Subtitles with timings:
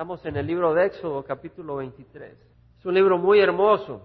[0.00, 2.32] Estamos en el libro de Éxodo, capítulo 23.
[2.78, 4.00] Es un libro muy hermoso.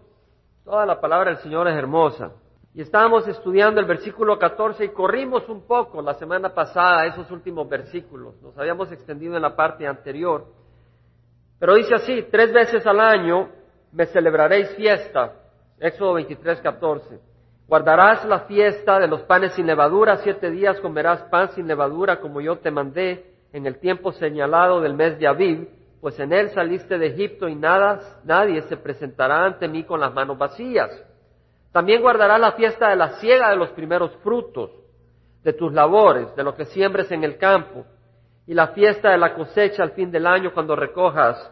[0.66, 2.34] Toda la palabra del Señor es hermosa.
[2.74, 7.70] Y estábamos estudiando el versículo 14 y corrimos un poco la semana pasada esos últimos
[7.70, 8.36] versículos.
[8.42, 10.48] Nos habíamos extendido en la parte anterior.
[11.60, 13.48] Pero dice así, tres veces al año
[13.94, 15.32] me celebraréis fiesta.
[15.80, 17.22] Éxodo 23, 14.
[17.70, 22.42] Guardarás la fiesta de los panes sin levadura, siete días comerás pan sin levadura como
[22.42, 25.70] yo te mandé en el tiempo señalado del mes de Aviv,
[26.06, 30.14] pues en él saliste de Egipto y nada, nadie se presentará ante mí con las
[30.14, 30.92] manos vacías.
[31.72, 34.70] También guardarás la fiesta de la siega de los primeros frutos
[35.44, 37.86] de tus labores, de lo que siembres en el campo,
[38.46, 41.52] y la fiesta de la cosecha al fin del año cuando recojas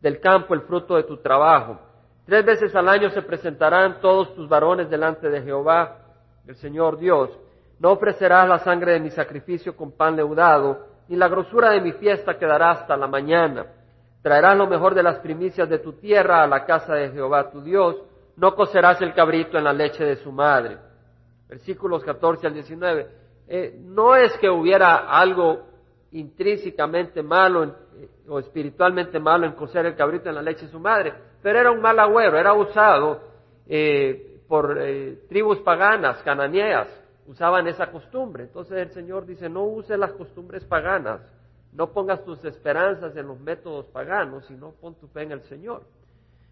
[0.00, 1.80] del campo el fruto de tu trabajo.
[2.24, 5.98] Tres veces al año se presentarán todos tus varones delante de Jehová,
[6.46, 7.36] el Señor Dios.
[7.80, 11.90] No ofrecerás la sangre de mi sacrificio con pan leudado, ni la grosura de mi
[11.94, 13.66] fiesta quedará hasta la mañana.
[14.22, 17.62] Traerás lo mejor de las primicias de tu tierra a la casa de Jehová tu
[17.62, 17.96] Dios.
[18.36, 20.78] No cocerás el cabrito en la leche de su madre.
[21.48, 23.06] Versículos 14 al 19.
[23.48, 25.66] Eh, no es que hubiera algo
[26.12, 30.78] intrínsecamente malo eh, o espiritualmente malo en cocer el cabrito en la leche de su
[30.78, 33.22] madre, pero era un mal agüero, era usado
[33.66, 34.78] eh, por
[35.28, 36.88] tribus paganas, cananeas,
[37.26, 38.44] usaban esa costumbre.
[38.44, 41.20] Entonces el Señor dice, no uses las costumbres paganas,
[41.72, 45.82] no pongas tus esperanzas en los métodos paganos, sino pon tu fe en el Señor.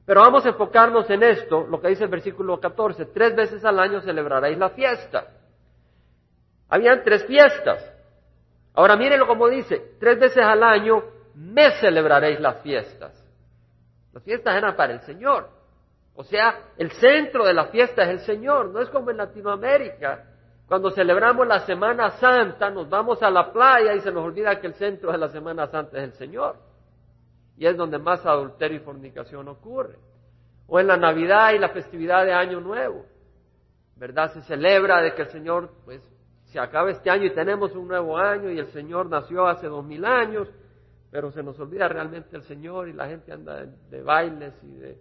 [0.04, 3.78] Pero vamos a enfocarnos en esto, lo que dice el versículo 14, tres veces al
[3.80, 5.26] año celebraréis la fiesta.
[6.68, 7.92] Habían tres fiestas.
[8.74, 11.02] Ahora mírenlo como dice, tres veces al año
[11.34, 13.12] me celebraréis las fiestas.
[14.12, 15.48] Las fiestas eran para el Señor.
[16.14, 20.24] O sea, el centro de la fiesta es el Señor, no es como en Latinoamérica,
[20.68, 24.66] cuando celebramos la Semana Santa, nos vamos a la playa y se nos olvida que
[24.66, 26.56] el centro de la Semana Santa es el Señor.
[27.56, 29.96] Y es donde más adulterio y fornicación ocurre.
[30.66, 33.06] O en la Navidad y la festividad de Año Nuevo.
[33.94, 34.32] ¿Verdad?
[34.32, 36.02] Se celebra de que el Señor, pues,
[36.46, 39.84] se acaba este año y tenemos un nuevo año y el Señor nació hace dos
[39.84, 40.48] mil años,
[41.10, 44.98] pero se nos olvida realmente el Señor y la gente anda de, bailes y de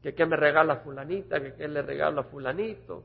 [0.00, 3.04] que qué me regala fulanita, que qué le regala fulanito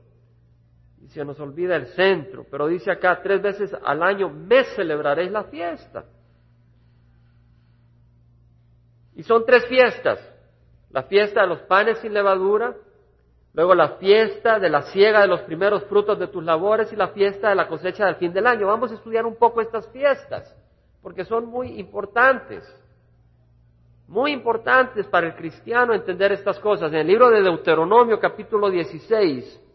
[1.02, 5.30] y se nos olvida el centro, pero dice acá tres veces al año me celebraréis
[5.30, 6.04] la fiesta.
[9.14, 10.20] Y son tres fiestas,
[10.90, 12.74] la fiesta de los panes sin levadura,
[13.52, 17.08] luego la fiesta de la siega de los primeros frutos de tus labores y la
[17.08, 18.66] fiesta de la cosecha del fin del año.
[18.66, 20.54] Vamos a estudiar un poco estas fiestas,
[21.02, 22.64] porque son muy importantes,
[24.06, 26.92] muy importantes para el cristiano entender estas cosas.
[26.92, 29.67] En el libro de Deuteronomio capítulo 16,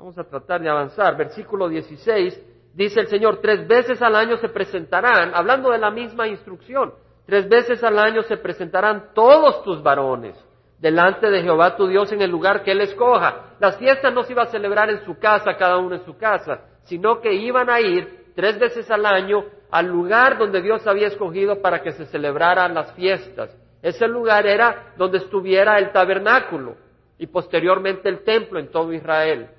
[0.00, 1.14] Vamos a tratar de avanzar.
[1.14, 6.26] Versículo 16 dice el Señor, tres veces al año se presentarán, hablando de la misma
[6.26, 6.94] instrucción,
[7.26, 10.42] tres veces al año se presentarán todos tus varones
[10.78, 13.56] delante de Jehová tu Dios en el lugar que Él escoja.
[13.60, 16.62] Las fiestas no se iban a celebrar en su casa, cada uno en su casa,
[16.84, 21.60] sino que iban a ir tres veces al año al lugar donde Dios había escogido
[21.60, 23.54] para que se celebraran las fiestas.
[23.82, 26.76] Ese lugar era donde estuviera el tabernáculo
[27.18, 29.50] y posteriormente el templo en todo Israel.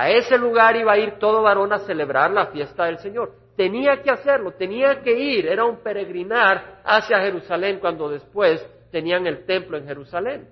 [0.00, 3.34] A ese lugar iba a ir todo varón a celebrar la fiesta del Señor.
[3.54, 9.44] Tenía que hacerlo, tenía que ir, era un peregrinar hacia Jerusalén cuando después tenían el
[9.44, 10.48] templo en Jerusalén.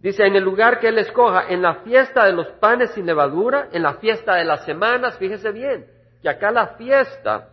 [0.00, 3.68] Dice, en el lugar que él escoja, en la fiesta de los panes sin levadura,
[3.70, 5.86] en la fiesta de las semanas, fíjese bien,
[6.20, 7.50] que acá la fiesta,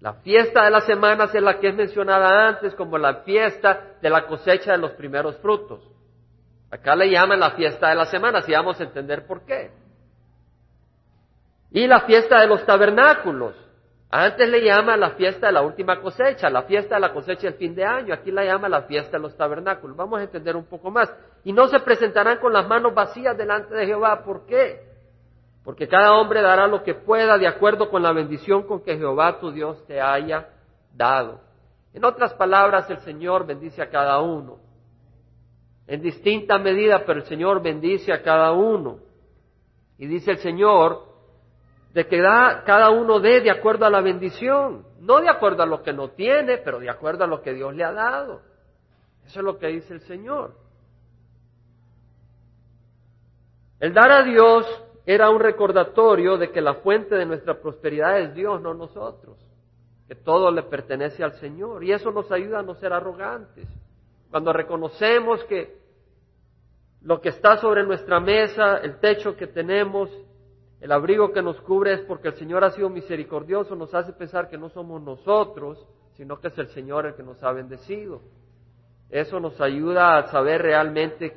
[0.00, 4.10] la fiesta de las semanas es la que es mencionada antes como la fiesta de
[4.10, 5.88] la cosecha de los primeros frutos.
[6.70, 9.72] Acá le llaman la fiesta de las semanas y vamos a entender por qué.
[11.72, 13.56] Y la fiesta de los tabernáculos.
[14.12, 17.54] Antes le llama la fiesta de la última cosecha, la fiesta de la cosecha del
[17.54, 18.14] fin de año.
[18.14, 19.96] Aquí la llama la fiesta de los tabernáculos.
[19.96, 21.12] Vamos a entender un poco más.
[21.44, 24.22] Y no se presentarán con las manos vacías delante de Jehová.
[24.24, 24.88] ¿Por qué?
[25.64, 29.38] Porque cada hombre dará lo que pueda de acuerdo con la bendición con que Jehová
[29.38, 30.48] tu Dios te haya
[30.94, 31.40] dado.
[31.94, 34.69] En otras palabras, el Señor bendice a cada uno
[35.90, 39.00] en distinta medida, pero el Señor bendice a cada uno.
[39.98, 41.04] Y dice el Señor
[41.92, 45.66] de que da, cada uno dé de acuerdo a la bendición, no de acuerdo a
[45.66, 48.40] lo que no tiene, pero de acuerdo a lo que Dios le ha dado.
[49.26, 50.54] Eso es lo que dice el Señor.
[53.80, 54.66] El dar a Dios
[55.04, 59.44] era un recordatorio de que la fuente de nuestra prosperidad es Dios, no nosotros,
[60.06, 61.82] que todo le pertenece al Señor.
[61.82, 63.66] Y eso nos ayuda a no ser arrogantes.
[64.30, 65.79] Cuando reconocemos que
[67.02, 70.10] lo que está sobre nuestra mesa, el techo que tenemos,
[70.80, 74.48] el abrigo que nos cubre es porque el Señor ha sido misericordioso, nos hace pensar
[74.48, 78.20] que no somos nosotros, sino que es el Señor el que nos ha bendecido.
[79.08, 81.36] Eso nos ayuda a saber realmente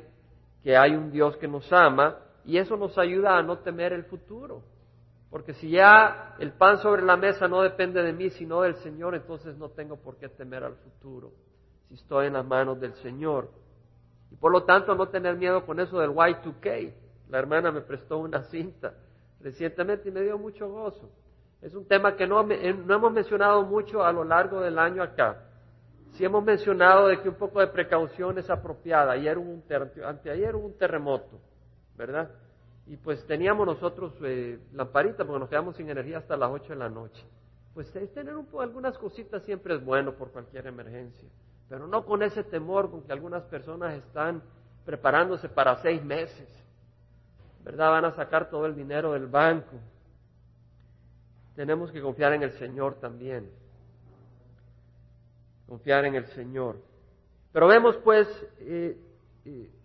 [0.62, 4.04] que hay un Dios que nos ama y eso nos ayuda a no temer el
[4.04, 4.62] futuro.
[5.30, 9.14] Porque si ya el pan sobre la mesa no depende de mí, sino del Señor,
[9.14, 11.32] entonces no tengo por qué temer al futuro,
[11.88, 13.50] si estoy en las manos del Señor.
[14.34, 16.92] Y por lo tanto no tener miedo con eso del Y2K.
[17.30, 18.92] La hermana me prestó una cinta
[19.40, 21.08] recientemente y me dio mucho gozo.
[21.62, 25.04] Es un tema que no, eh, no hemos mencionado mucho a lo largo del año
[25.04, 25.40] acá.
[26.14, 29.12] Sí hemos mencionado de que un poco de precaución es apropiada.
[29.12, 29.62] Ayer un
[30.04, 31.38] anteayer hubo un terremoto,
[31.96, 32.28] ¿verdad?
[32.88, 36.76] Y pues teníamos nosotros eh, lamparita porque nos quedamos sin energía hasta las 8 de
[36.80, 37.24] la noche.
[37.72, 41.28] Pues tener un, algunas cositas siempre es bueno por cualquier emergencia,
[41.68, 44.42] pero no con ese temor con que algunas personas están
[44.84, 46.48] preparándose para seis meses,
[47.64, 47.90] ¿verdad?
[47.90, 49.76] Van a sacar todo el dinero del banco.
[51.56, 53.50] Tenemos que confiar en el Señor también.
[55.66, 56.76] Confiar en el Señor.
[57.52, 58.28] Pero vemos pues
[58.58, 58.98] eh,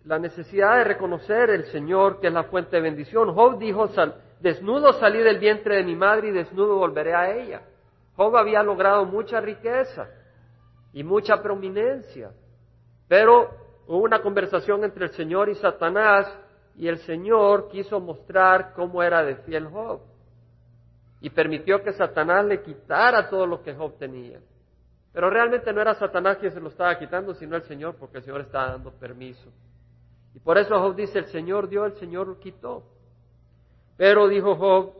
[0.04, 3.32] la necesidad de reconocer el Señor que es la fuente de bendición.
[3.34, 3.88] Job dijo,
[4.40, 7.62] desnudo salí del vientre de mi madre y desnudo volveré a ella.
[8.16, 10.08] Job había logrado mucha riqueza
[10.92, 12.32] y mucha prominencia,
[13.08, 13.50] pero
[13.86, 16.26] hubo una conversación entre el Señor y Satanás
[16.76, 20.00] y el Señor quiso mostrar cómo era de fiel Job
[21.20, 24.40] y permitió que Satanás le quitara todo lo que Job tenía.
[25.12, 28.24] Pero realmente no era Satanás quien se lo estaba quitando, sino el Señor, porque el
[28.24, 29.50] Señor estaba dando permiso.
[30.34, 32.84] Y por eso Job dice, el Señor dio, el Señor lo quitó.
[33.96, 34.94] Pero dijo Job,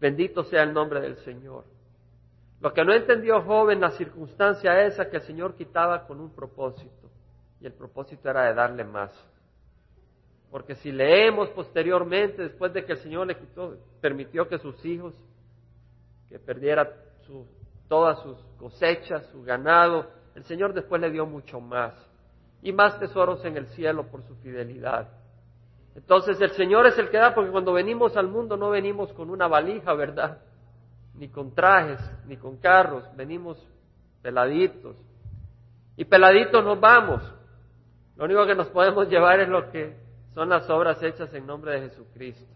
[0.00, 1.64] bendito sea el nombre del Señor.
[2.60, 6.34] Lo que no entendió Job en la circunstancia esa que el Señor quitaba con un
[6.34, 7.10] propósito.
[7.60, 9.12] Y el propósito era de darle más.
[10.50, 15.14] Porque si leemos posteriormente, después de que el Señor le quitó, permitió que sus hijos,
[16.28, 16.90] que perdiera
[17.26, 17.46] su
[17.88, 20.06] todas sus cosechas, su ganado.
[20.34, 21.94] El Señor después le dio mucho más
[22.62, 25.08] y más tesoros en el cielo por su fidelidad.
[25.94, 29.30] Entonces el Señor es el que da, porque cuando venimos al mundo no venimos con
[29.30, 30.38] una valija, ¿verdad?
[31.18, 33.58] Ni con trajes, ni con carros, venimos
[34.22, 34.96] peladitos.
[35.96, 37.22] Y peladitos nos vamos.
[38.16, 39.96] Lo único que nos podemos llevar es lo que
[40.34, 42.52] son las obras hechas en nombre de Jesucristo.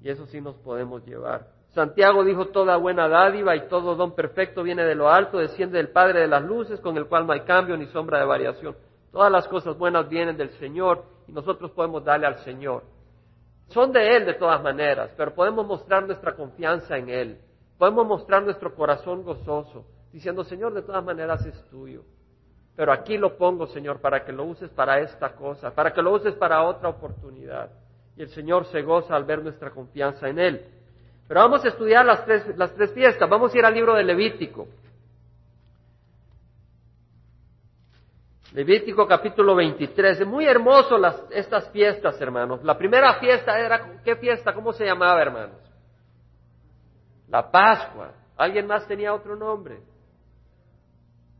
[0.00, 1.48] Y eso sí nos podemos llevar.
[1.74, 5.88] Santiago dijo, toda buena dádiva y todo don perfecto viene de lo alto, desciende del
[5.88, 8.76] Padre de las luces, con el cual no hay cambio ni sombra de variación.
[9.10, 12.84] Todas las cosas buenas vienen del Señor y nosotros podemos darle al Señor.
[13.68, 17.38] Son de Él de todas maneras, pero podemos mostrar nuestra confianza en Él.
[17.84, 22.00] Podemos mostrar nuestro corazón gozoso, diciendo, Señor, de todas maneras es tuyo.
[22.74, 26.14] Pero aquí lo pongo, Señor, para que lo uses para esta cosa, para que lo
[26.14, 27.70] uses para otra oportunidad.
[28.16, 30.64] Y el Señor se goza al ver nuestra confianza en Él.
[31.28, 33.28] Pero vamos a estudiar las tres, las tres fiestas.
[33.28, 34.66] Vamos a ir al libro de Levítico.
[38.54, 40.20] Levítico capítulo 23.
[40.20, 42.64] Es muy hermoso las, estas fiestas, hermanos.
[42.64, 44.54] La primera fiesta era, ¿qué fiesta?
[44.54, 45.73] ¿Cómo se llamaba, hermanos?
[47.34, 48.12] La Pascua.
[48.36, 49.80] ¿Alguien más tenía otro nombre?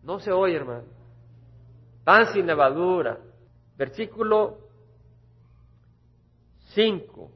[0.02, 0.88] No se oye, hermano.
[2.02, 3.16] Pan sin levadura.
[3.76, 4.58] Versículo
[6.74, 7.30] 5.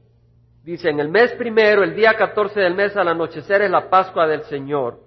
[0.65, 4.27] Dice, en el mes primero, el día 14 del mes al anochecer es la Pascua
[4.27, 4.99] del Señor.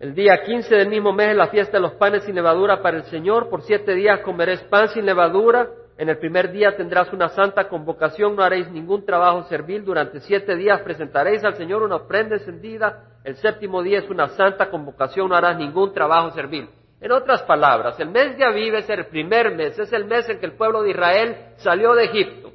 [0.00, 2.96] El día 15 del mismo mes es la fiesta de los panes sin levadura para
[2.96, 3.48] el Señor.
[3.48, 5.70] Por siete días comeréis pan sin levadura.
[5.98, 9.84] En el primer día tendrás una santa convocación, no haréis ningún trabajo servil.
[9.84, 13.04] Durante siete días presentaréis al Señor una ofrenda encendida.
[13.24, 16.68] El séptimo día es una santa convocación, no harás ningún trabajo servil.
[17.00, 20.38] En otras palabras, el mes de Aviv es el primer mes, es el mes en
[20.38, 22.52] que el pueblo de Israel salió de Egipto.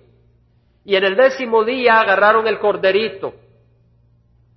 [0.84, 3.34] Y en el décimo día agarraron el corderito.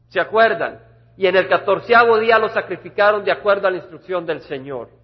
[0.08, 0.80] ¿Se acuerdan?
[1.16, 5.00] Y en el catorceavo día lo sacrificaron de acuerdo a la instrucción del Señor.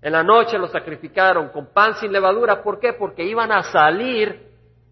[0.00, 2.62] En la noche lo sacrificaron con pan sin levadura.
[2.62, 2.92] ¿Por qué?
[2.92, 4.48] Porque iban a salir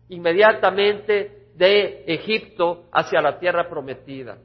[0.09, 4.37] inmediatamente de Egipto hacia la tierra prometida.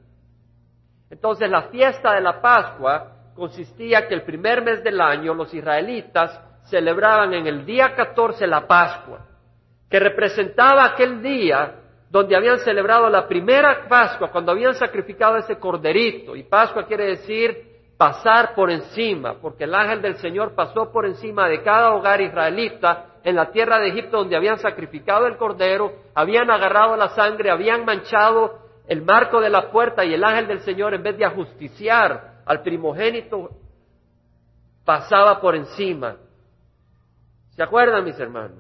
[1.09, 6.39] Entonces la fiesta de la Pascua consistía que el primer mes del año los israelitas
[6.65, 9.27] celebraban en el día 14 la Pascua
[9.91, 11.75] que representaba aquel día
[12.09, 16.35] donde habían celebrado la primera Pascua, cuando habían sacrificado ese corderito.
[16.35, 17.70] Y Pascua quiere decir
[18.01, 23.05] pasar por encima, porque el ángel del Señor pasó por encima de cada hogar israelita
[23.23, 27.85] en la tierra de Egipto donde habían sacrificado el cordero, habían agarrado la sangre, habían
[27.85, 32.41] manchado el marco de la puerta y el ángel del Señor en vez de ajusticiar
[32.43, 33.51] al primogénito,
[34.83, 36.15] pasaba por encima.
[37.51, 38.57] ¿Se acuerdan mis hermanos?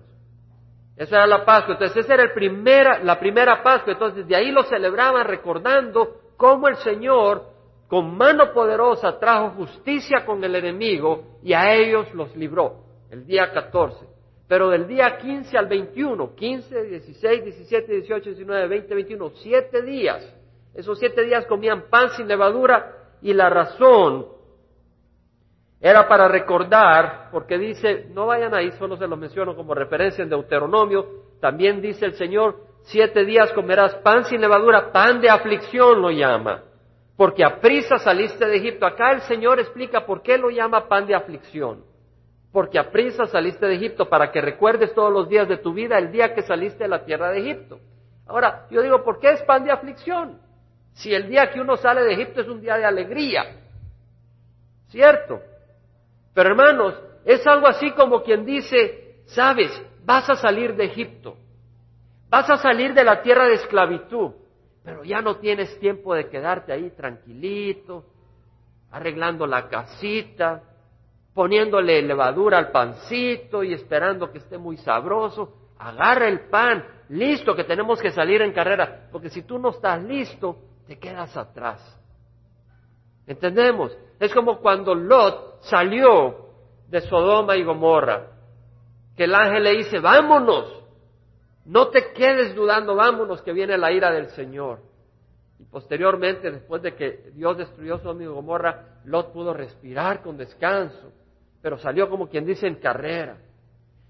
[0.95, 1.73] Esa era la Pascua.
[1.73, 3.93] Entonces, esa era el primera, la primera Pascua.
[3.93, 7.49] Entonces, de ahí lo celebraban recordando cómo el Señor
[7.91, 13.51] con mano poderosa trajo justicia con el enemigo y a ellos los libró, el día
[13.51, 14.07] 14.
[14.47, 20.25] Pero del día 15 al 21, 15, 16, 17, 18, 19, 20, 21, siete días,
[20.73, 24.25] esos siete días comían pan sin levadura y la razón
[25.81, 30.29] era para recordar, porque dice, no vayan ahí, solo se lo menciono como referencia en
[30.29, 31.07] Deuteronomio,
[31.41, 36.70] también dice el Señor, siete días comerás pan sin levadura, pan de aflicción lo llama,
[37.21, 38.83] porque a prisa saliste de Egipto.
[38.83, 41.83] Acá el Señor explica por qué lo llama pan de aflicción,
[42.51, 45.99] porque a prisa saliste de Egipto para que recuerdes todos los días de tu vida
[45.99, 47.79] el día que saliste de la tierra de Egipto.
[48.25, 50.39] Ahora, yo digo, ¿por qué es pan de aflicción?
[50.93, 53.55] Si el día que uno sale de Egipto es un día de alegría,
[54.87, 55.41] ¿cierto?
[56.33, 61.37] Pero hermanos, es algo así como quien dice, sabes, vas a salir de Egipto,
[62.31, 64.31] vas a salir de la tierra de esclavitud,
[64.83, 68.05] pero ya no tienes tiempo de quedarte ahí tranquilito,
[68.91, 70.63] arreglando la casita,
[71.33, 75.53] poniéndole levadura al pancito y esperando que esté muy sabroso.
[75.77, 80.01] Agarra el pan, listo, que tenemos que salir en carrera, porque si tú no estás
[80.03, 80.57] listo,
[80.87, 81.99] te quedas atrás.
[83.25, 83.95] ¿Entendemos?
[84.19, 86.49] Es como cuando Lot salió
[86.87, 88.27] de Sodoma y Gomorra,
[89.15, 90.80] que el ángel le dice, vámonos,
[91.71, 94.79] no te quedes dudando, vámonos, que viene la ira del Señor.
[95.57, 101.13] Y posteriormente, después de que Dios destruyó Sodoma y Gomorra, Lot pudo respirar con descanso,
[101.61, 103.37] pero salió como quien dice en carrera.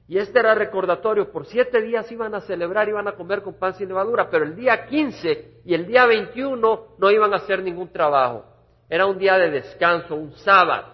[0.07, 3.75] Y este era recordatorio, por siete días iban a celebrar, iban a comer con pan
[3.75, 7.89] sin levadura, pero el día 15 y el día 21 no iban a hacer ningún
[7.89, 8.43] trabajo.
[8.89, 10.93] Era un día de descanso, un sábado,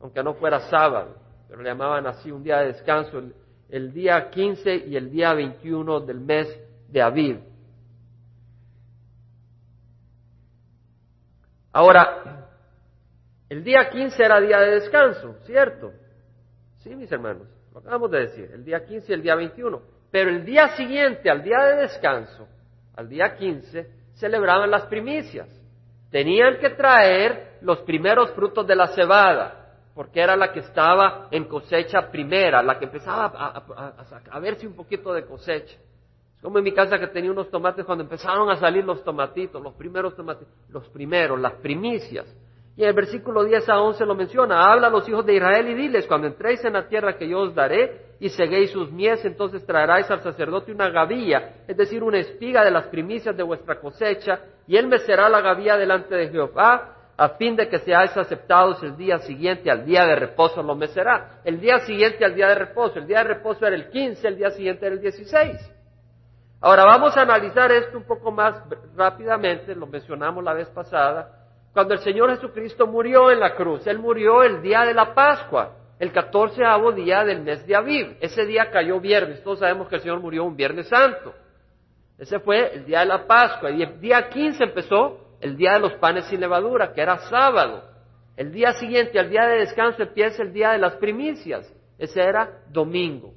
[0.00, 1.16] aunque no fuera sábado,
[1.50, 3.20] pero le llamaban así un día de descanso,
[3.68, 6.48] el, día 15 y el día 21 del mes
[6.88, 7.40] de Aviv.
[11.72, 12.48] Ahora,
[13.48, 15.92] el día 15 era día de descanso, ¿cierto?
[16.78, 19.82] Sí, mis hermanos, lo acabamos de decir, el día 15 y el día 21.
[20.10, 22.48] Pero el día siguiente, al día de descanso,
[22.96, 25.58] al día 15, celebraban las primicias
[26.10, 29.67] tenían que traer los primeros frutos de la cebada,
[29.98, 33.32] porque era la que estaba en cosecha primera, la que empezaba
[34.30, 35.76] a, verse un poquito de cosecha.
[36.40, 39.74] Como en mi casa que tenía unos tomates cuando empezaron a salir los tomatitos, los
[39.74, 42.32] primeros tomatitos, los primeros, las primicias.
[42.76, 45.68] Y en el versículo 10 a 11 lo menciona, habla a los hijos de Israel
[45.68, 49.24] y diles, cuando entréis en la tierra que yo os daré y seguéis sus mies,
[49.24, 53.80] entonces traeráis al sacerdote una gavilla, es decir, una espiga de las primicias de vuestra
[53.80, 58.80] cosecha, y él mecerá la gavilla delante de Jehová, a fin de que seáis aceptados
[58.84, 61.40] el día siguiente al día de reposo lo mecerá.
[61.44, 64.36] El día siguiente al día de reposo, el día de reposo era el 15, el
[64.36, 65.74] día siguiente era el 16.
[66.60, 68.62] Ahora vamos a analizar esto un poco más
[68.94, 71.28] rápidamente, lo mencionamos la vez pasada,
[71.72, 73.84] cuando el Señor Jesucristo murió en la cruz.
[73.88, 78.16] Él murió el día de la Pascua, el catorceavo día del mes de Aviv.
[78.20, 79.42] Ese día cayó viernes.
[79.42, 81.34] Todos sabemos que el Señor murió un viernes santo.
[82.16, 83.72] Ese fue el día de la Pascua.
[83.72, 87.84] Y el día 15 empezó el día de los panes sin levadura, que era sábado.
[88.36, 91.72] El día siguiente, al día de descanso, empieza el día de las primicias.
[91.98, 93.34] Ese era domingo.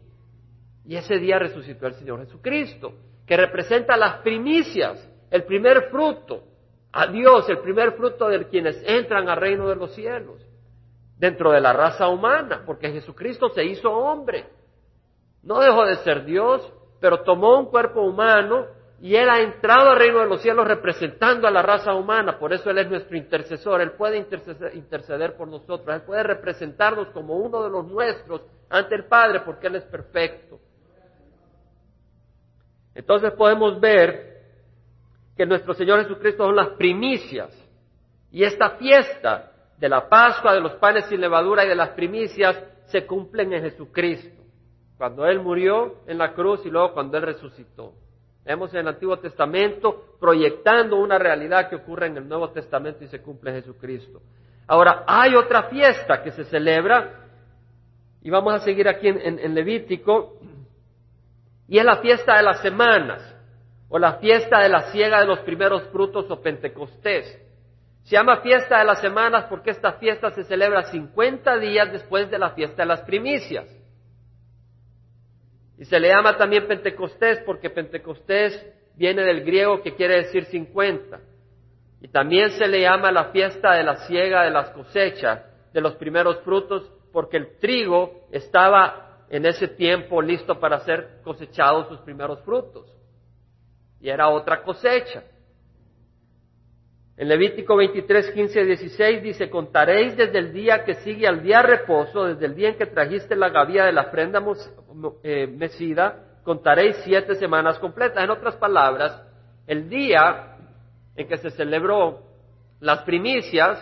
[0.85, 2.93] Y ese día resucitó el Señor Jesucristo,
[3.25, 6.43] que representa las primicias, el primer fruto
[6.91, 10.45] a Dios, el primer fruto de quienes entran al reino de los cielos,
[11.17, 14.47] dentro de la raza humana, porque Jesucristo se hizo hombre.
[15.43, 18.67] No dejó de ser Dios, pero tomó un cuerpo humano
[19.01, 22.53] y Él ha entrado al reino de los cielos representando a la raza humana, por
[22.53, 24.17] eso Él es nuestro intercesor, Él puede
[24.75, 29.67] interceder, por nosotros, Él puede representarnos como uno de los nuestros ante el Padre, porque
[29.67, 30.59] Él es perfecto.
[32.93, 34.43] Entonces podemos ver
[35.35, 37.49] que nuestro Señor Jesucristo son las primicias.
[38.29, 42.63] Y esta fiesta de la Pascua, de los panes sin levadura y de las primicias
[42.85, 44.43] se cumplen en Jesucristo.
[44.95, 47.95] Cuando Él murió en la cruz y luego cuando Él resucitó.
[48.43, 53.07] Vemos en el Antiguo Testamento proyectando una realidad que ocurre en el Nuevo Testamento y
[53.07, 54.21] se cumple en Jesucristo.
[54.67, 57.27] Ahora, hay otra fiesta que se celebra,
[58.21, 60.39] y vamos a seguir aquí en, Levítico,
[61.67, 63.35] y es la fiesta de las semanas
[63.89, 67.39] o la fiesta de la siega de los primeros frutos o Pentecostés.
[68.03, 72.39] Se llama fiesta de las semanas porque esta fiesta se celebra 50 días después de
[72.39, 73.65] la fiesta de las primicias.
[75.81, 81.19] Y se le llama también Pentecostés porque Pentecostés viene del griego que quiere decir 50.
[82.01, 85.41] Y también se le llama la fiesta de la siega de las cosechas,
[85.73, 91.89] de los primeros frutos, porque el trigo estaba en ese tiempo listo para ser cosechado
[91.89, 92.85] sus primeros frutos
[93.99, 95.23] y era otra cosecha.
[97.21, 101.61] En Levítico 23, 15 y 16 dice, contaréis desde el día que sigue al día
[101.61, 104.43] reposo, desde el día en que trajiste la gavía de la ofrenda
[105.21, 108.23] eh, mecida, contaréis siete semanas completas.
[108.23, 109.21] En otras palabras,
[109.67, 110.57] el día
[111.15, 112.23] en que se celebró
[112.79, 113.77] las primicias,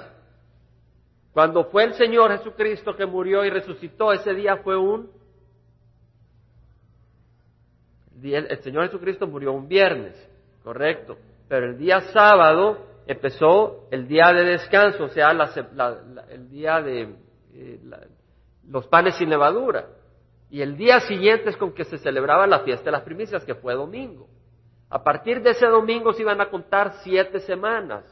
[1.31, 5.09] cuando fue el Señor Jesucristo que murió y resucitó, ese día fue un...
[8.21, 10.29] El Señor Jesucristo murió un viernes,
[10.61, 11.15] correcto,
[11.47, 15.31] pero el día sábado empezó el día de descanso, o sea,
[16.29, 17.15] el día de
[17.55, 17.79] eh,
[18.67, 19.87] los panes sin levadura.
[20.51, 23.55] Y el día siguiente es con que se celebraba la fiesta de las primicias, que
[23.55, 24.27] fue domingo.
[24.91, 28.05] A partir de ese domingo se iban a contar siete semanas.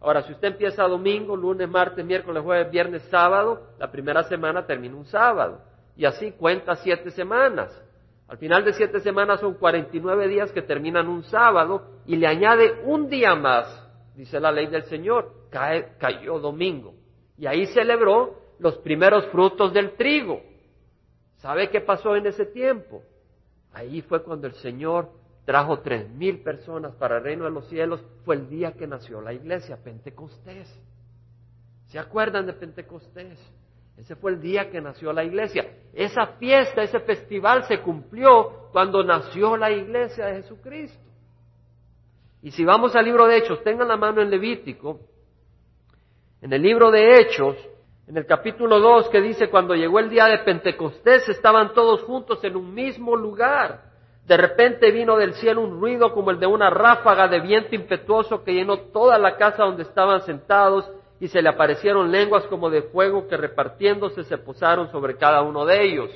[0.00, 4.96] Ahora, si usted empieza domingo, lunes, martes, miércoles, jueves, viernes, sábado, la primera semana termina
[4.96, 5.60] un sábado.
[5.96, 7.70] Y así cuenta siete semanas.
[8.26, 12.80] Al final de siete semanas son 49 días que terminan un sábado y le añade
[12.84, 13.85] un día más
[14.16, 16.94] dice la ley del Señor, cayó domingo.
[17.36, 20.40] Y ahí celebró los primeros frutos del trigo.
[21.36, 23.02] ¿Sabe qué pasó en ese tiempo?
[23.72, 25.10] Ahí fue cuando el Señor
[25.44, 28.02] trajo tres mil personas para el reino de los cielos.
[28.24, 30.74] Fue el día que nació la iglesia, Pentecostés.
[31.88, 33.38] ¿Se acuerdan de Pentecostés?
[33.98, 35.70] Ese fue el día que nació la iglesia.
[35.92, 41.05] Esa fiesta, ese festival se cumplió cuando nació la iglesia de Jesucristo.
[42.46, 45.00] Y si vamos al libro de Hechos, tengan la mano en Levítico,
[46.40, 47.56] en el libro de Hechos,
[48.06, 52.38] en el capítulo 2 que dice, cuando llegó el día de Pentecostés, estaban todos juntos
[52.44, 53.86] en un mismo lugar.
[54.28, 58.44] De repente vino del cielo un ruido como el de una ráfaga de viento impetuoso
[58.44, 60.88] que llenó toda la casa donde estaban sentados
[61.18, 65.66] y se le aparecieron lenguas como de fuego que repartiéndose se posaron sobre cada uno
[65.66, 66.10] de ellos.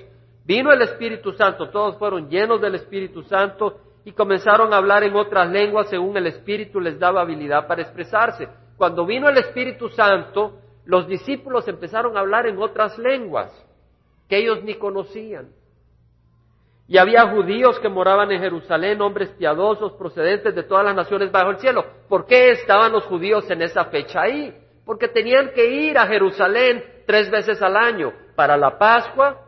[0.45, 5.15] Vino el Espíritu Santo, todos fueron llenos del Espíritu Santo y comenzaron a hablar en
[5.15, 8.49] otras lenguas según el Espíritu les daba habilidad para expresarse.
[8.77, 13.53] Cuando vino el Espíritu Santo, los discípulos empezaron a hablar en otras lenguas
[14.29, 15.51] que ellos ni conocían.
[16.89, 21.51] Y había judíos que moraban en Jerusalén, hombres piadosos procedentes de todas las naciones bajo
[21.51, 21.85] el cielo.
[22.09, 24.57] ¿Por qué estaban los judíos en esa fecha ahí?
[24.85, 29.39] Porque tenían que ir a Jerusalén tres veces al año para la Pascua,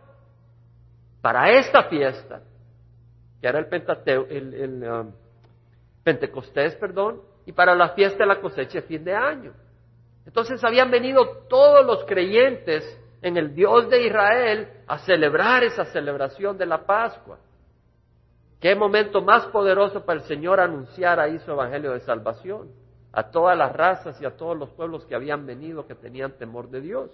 [1.20, 2.42] para esta fiesta
[3.42, 5.12] que era el, Pentateo, el, um,
[6.04, 9.52] Pentecostés, perdón, y para la fiesta de la cosecha de fin de año.
[10.24, 12.84] Entonces habían venido todos los creyentes
[13.20, 17.40] en el Dios de Israel a celebrar esa celebración de la Pascua.
[18.60, 22.70] Qué momento más poderoso para el Señor anunciar ahí su evangelio de salvación
[23.12, 26.70] a todas las razas y a todos los pueblos que habían venido que tenían temor
[26.70, 27.10] de Dios.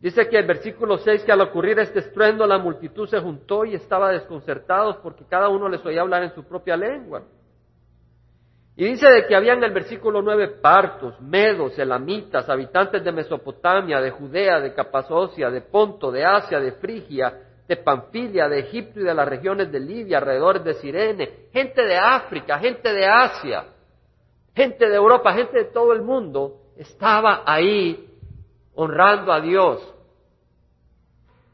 [0.00, 3.74] Dice que el versículo 6 que al ocurrir este estruendo la multitud se juntó y
[3.74, 7.22] estaba desconcertados porque cada uno les oía hablar en su propia lengua.
[8.76, 14.00] Y dice de que habían en el versículo 9 partos, medos, elamitas, habitantes de Mesopotamia,
[14.00, 19.02] de Judea, de Capasocia, de Ponto, de Asia, de Frigia, de Panfilia, de Egipto y
[19.02, 23.64] de las regiones de Libia, alrededor de Sirene, gente de África, gente de Asia,
[24.54, 28.07] gente de Europa, gente de todo el mundo, estaba ahí
[28.80, 29.94] honrando a Dios.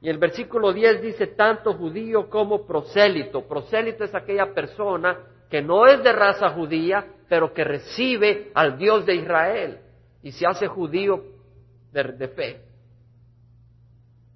[0.02, 3.48] Y el versículo 10 dice, tanto judío como prosélito.
[3.48, 9.06] Prosélito es aquella persona que no es de raza judía, pero que recibe al Dios
[9.06, 9.78] de Israel
[10.22, 11.24] y se hace judío
[11.92, 12.60] de, fe.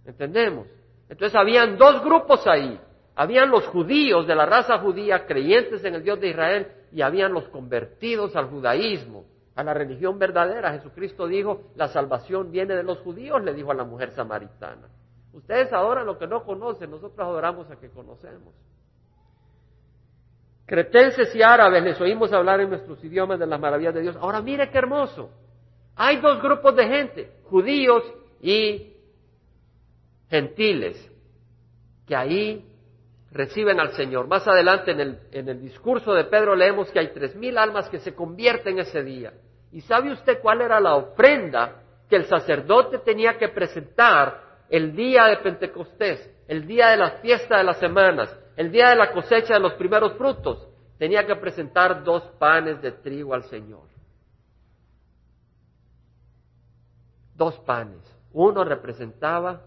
[0.07, 0.67] ¿Entendemos?
[1.11, 2.81] Entonces habían dos grupos ahí.
[3.15, 7.35] Habían los judíos de la raza judía, creyentes en el Dios de Israel, y habían
[7.35, 9.27] los convertidos al judaísmo,
[9.59, 10.73] a la religión verdadera.
[10.73, 14.89] Jesucristo dijo, la salvación viene de los judíos, le dijo a la mujer samaritana.
[15.33, 18.55] Ustedes adoran lo que no conocen, nosotros adoramos a que conocemos.
[20.65, 24.17] Cretenses y árabes les oímos hablar en nuestros idiomas de las maravillas de Dios.
[24.21, 25.29] Ahora mire qué hermoso.
[25.97, 28.05] Hay dos grupos de gente, judíos
[28.41, 28.95] y
[30.31, 31.11] gentiles,
[32.07, 32.65] que ahí
[33.33, 34.29] reciben al Señor.
[34.29, 37.89] Más adelante en el, en el discurso de Pedro leemos que hay tres mil almas
[37.89, 39.33] que se convierten ese día.
[39.73, 45.25] ¿Y sabe usted cuál era la ofrenda que el sacerdote tenía que presentar el día
[45.27, 49.55] de Pentecostés, el día de la fiesta de las semanas, el día de la cosecha
[49.55, 50.67] de los primeros frutos?
[50.99, 53.87] Tenía que presentar dos panes de trigo al Señor.
[57.35, 58.03] Dos panes.
[58.33, 59.63] Uno representaba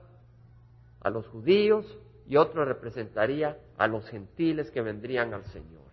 [1.00, 1.86] a los judíos
[2.28, 5.90] y otro representaría a los gentiles que vendrían al Señor.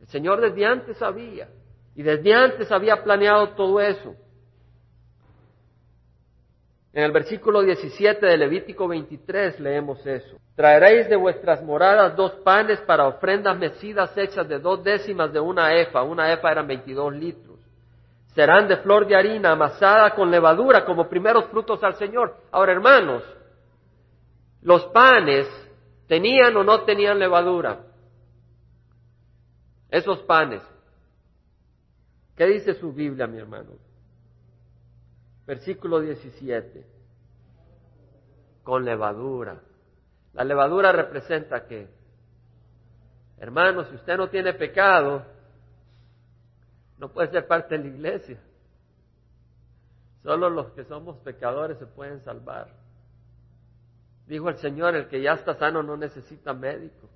[0.00, 1.48] El Señor desde antes sabía
[1.94, 4.14] y desde antes había planeado todo eso.
[6.94, 10.36] En el versículo 17 de Levítico 23 leemos eso.
[10.54, 15.74] Traeréis de vuestras moradas dos panes para ofrendas mecidas hechas de dos décimas de una
[15.74, 16.02] efa.
[16.02, 17.58] Una efa eran 22 litros.
[18.34, 22.36] Serán de flor de harina amasada con levadura como primeros frutos al Señor.
[22.50, 23.22] Ahora, hermanos,
[24.60, 25.48] los panes
[26.06, 27.80] tenían o no tenían levadura.
[29.90, 30.62] Esos panes.
[32.42, 33.70] ¿Qué dice su Biblia, mi hermano?
[35.46, 36.84] Versículo 17.
[38.64, 39.62] Con levadura.
[40.32, 41.88] La levadura representa que,
[43.38, 45.24] hermano, si usted no tiene pecado,
[46.98, 48.40] no puede ser parte de la iglesia.
[50.24, 52.74] Solo los que somos pecadores se pueden salvar.
[54.26, 57.08] Dijo el Señor, el que ya está sano no necesita médico,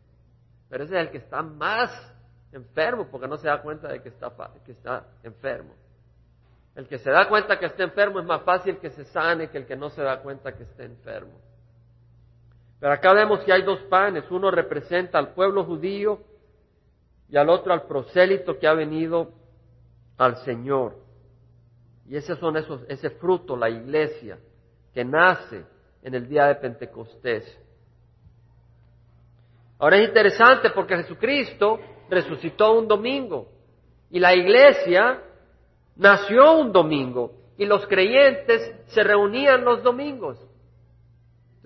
[0.69, 2.16] pero ese es el que está más
[2.57, 4.33] enfermo porque no se da cuenta de que está,
[4.65, 5.75] que está enfermo.
[6.75, 9.59] El que se da cuenta que está enfermo es más fácil que se sane que
[9.59, 11.41] el que no se da cuenta que está enfermo.
[12.79, 14.31] Pero acá vemos que hay dos panes.
[14.31, 16.21] Uno representa al pueblo judío
[17.29, 19.33] y al otro al prosélito que ha venido
[20.19, 20.97] al Señor.
[22.07, 24.39] Y ese son esos, ese fruto, la iglesia,
[24.93, 25.65] que nace
[26.03, 27.59] en el día de Pentecostés.
[29.79, 33.49] Ahora es interesante porque Jesucristo resucitó un domingo.
[34.11, 35.23] Y la iglesia
[35.97, 37.33] nació un domingo.
[37.59, 40.39] Y los creyentes se reunían los domingos.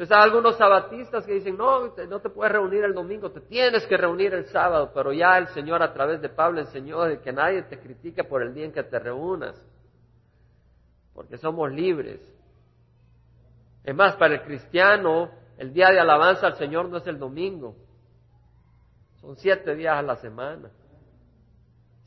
[0.00, 3.86] Entonces hay algunos sabatistas que dicen, no, no te puedes reunir el domingo, te tienes
[3.86, 7.32] que reunir el sábado, pero ya el Señor a través de Pablo enseñó de que
[7.32, 9.62] nadie te critique por el día en que te reúnas,
[11.12, 12.18] porque somos libres.
[13.84, 17.76] Es más, para el cristiano, el día de alabanza al Señor no es el domingo,
[19.20, 20.70] son siete días a la semana.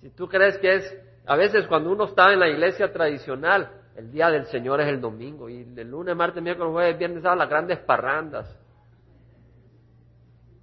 [0.02, 4.12] Si tú crees que es a veces cuando uno está en la iglesia tradicional, el
[4.12, 7.50] día del Señor es el domingo y el lunes, martes, miércoles, jueves, viernes, sábado, las
[7.50, 8.60] grandes parrandas.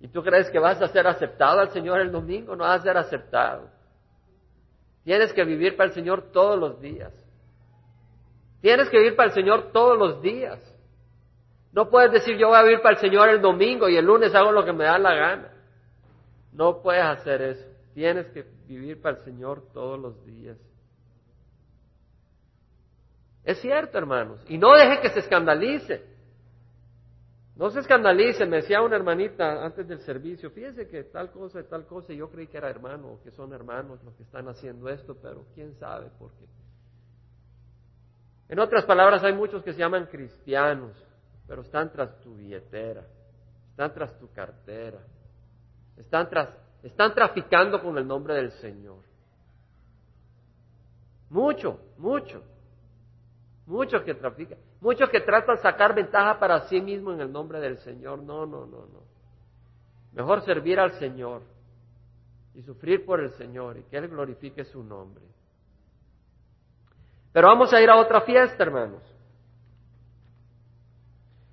[0.01, 2.57] ¿Y tú crees que vas a ser aceptado al Señor el domingo?
[2.57, 3.69] No vas a ser aceptado.
[5.05, 7.13] Tienes que vivir para el Señor todos los días.
[8.61, 10.59] Tienes que vivir para el Señor todos los días.
[11.73, 14.35] No puedes decir yo voy a vivir para el Señor el domingo y el lunes
[14.35, 15.50] hago lo que me da la gana.
[16.53, 17.67] No puedes hacer eso.
[17.95, 20.59] Tienes que vivir para el Señor todos los días.
[23.45, 24.45] Es cierto, hermanos.
[24.49, 26.05] Y no deje que se escandalice.
[27.57, 28.47] No se escandalice.
[28.47, 32.17] Me decía una hermanita antes del servicio, fíjese que tal cosa y tal cosa, y
[32.17, 35.75] yo creí que era hermano, que son hermanos los que están haciendo esto, pero quién
[35.75, 36.47] sabe por qué.
[38.49, 40.97] En otras palabras, hay muchos que se llaman cristianos,
[41.47, 43.07] pero están tras tu billetera,
[43.71, 44.99] están tras tu cartera,
[46.01, 46.29] están
[46.83, 48.99] están traficando con el nombre del Señor.
[51.29, 52.43] Mucho, mucho.
[53.67, 54.59] Muchos que trafican.
[54.81, 58.23] Muchos que tratan de sacar ventaja para sí mismos en el nombre del Señor.
[58.23, 59.03] No, no, no, no.
[60.13, 61.43] Mejor servir al Señor
[62.55, 65.23] y sufrir por el Señor y que Él glorifique su nombre.
[67.33, 69.03] Pero vamos a ir a otra fiesta, hermanos.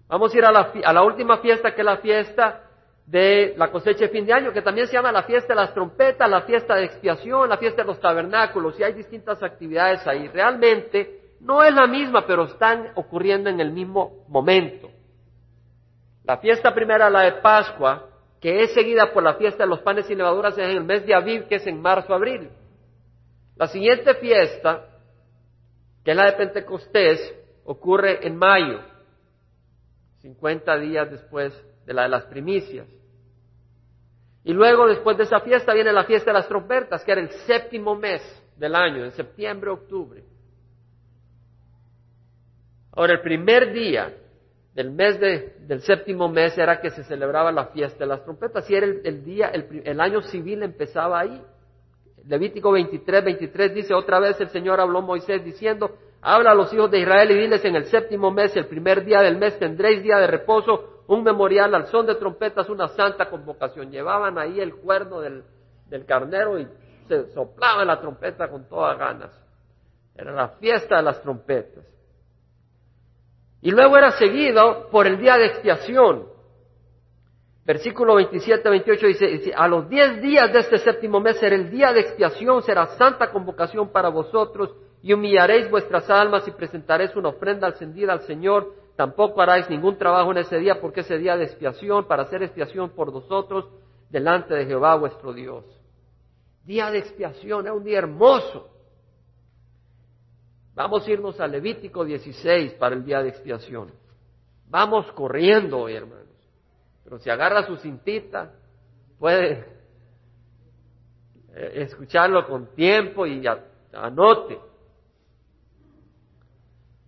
[0.07, 2.66] Vamos a ir a la, a la última fiesta, que es la fiesta
[3.07, 5.73] de la cosecha de fin de año, que también se llama la fiesta de las
[5.73, 10.27] trompetas, la fiesta de expiación, la fiesta de los tabernáculos, y hay distintas actividades ahí.
[10.27, 14.89] Realmente no es la misma, pero están ocurriendo en el mismo momento.
[16.25, 18.09] La fiesta primera, la de Pascua,
[18.41, 21.15] que es seguida por la fiesta de los panes y levaduras, en el mes de
[21.15, 22.49] Aviv, que es en marzo-abril.
[23.55, 24.83] La siguiente fiesta,
[26.03, 28.81] que es la de Pentecostés, ocurre en mayo,
[30.19, 31.53] 50 días después
[31.88, 32.86] de la de las primicias.
[34.43, 37.30] Y luego, después de esa fiesta, viene la fiesta de las trompetas, que era el
[37.47, 38.21] séptimo mes
[38.58, 40.23] del año, en septiembre, octubre.
[42.91, 44.13] Ahora, el primer día
[44.73, 48.76] del mes del séptimo mes era que se celebraba la fiesta de las trompetas, y
[48.76, 51.41] era el, día, el, el, año civil empezaba ahí.
[52.26, 56.73] Levítico 23, 23 dice, otra vez el Señor habló a Moisés diciendo, habla a los
[56.73, 60.04] hijos de Israel y diles, en el séptimo mes, el primer día del mes, tendréis
[60.04, 63.89] día de reposo un memorial al son de trompetas, una santa convocación.
[63.89, 65.43] Llevaban ahí el cuerno del,
[66.05, 66.67] carnero y
[67.07, 69.31] se soplaba la trompeta con todas ganas.
[70.15, 71.85] Era la fiesta de las trompetas.
[73.61, 76.27] Y luego era seguido por el día de expiación.
[77.65, 81.69] Versículo 27, 28 dice, dice, a los diez días de este séptimo mes será el
[81.69, 87.29] día de expiación, será santa convocación para vosotros y humillaréis vuestras almas y presentaréis una
[87.29, 91.43] ofrenda encendida al Señor Tampoco haráis ningún trabajo en ese día porque ese día de
[91.43, 93.69] expiación para hacer expiación por vosotros
[94.10, 95.63] delante de Jehová vuestro Dios.
[96.65, 98.71] Día de expiación, es un día hermoso.
[100.73, 103.91] Vamos a irnos a Levítico 16 para el día de expiación.
[104.67, 106.25] Vamos corriendo hermanos.
[107.03, 108.51] Pero si agarra su cintita,
[109.19, 109.63] puede
[111.53, 113.43] eh, escucharlo con tiempo y
[113.93, 114.60] anote.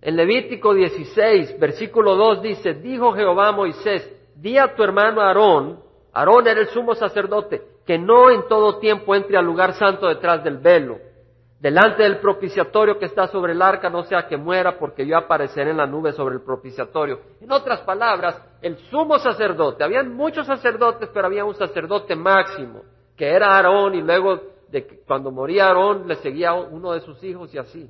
[0.02, 5.80] En Levítico 16, versículo 2 dice, dijo Jehová a Moisés, di a tu hermano Aarón,
[6.14, 10.42] Aarón era el sumo sacerdote, que no en todo tiempo entre al lugar santo detrás
[10.44, 10.98] del velo,
[11.60, 15.72] delante del propiciatorio que está sobre el arca, no sea que muera, porque yo apareceré
[15.72, 17.20] en la nube sobre el propiciatorio.
[17.42, 22.84] En otras palabras, el sumo sacerdote, habían muchos sacerdotes, pero había un sacerdote máximo,
[23.18, 27.22] que era Aarón, y luego de que cuando moría Aarón le seguía uno de sus
[27.24, 27.90] hijos y así.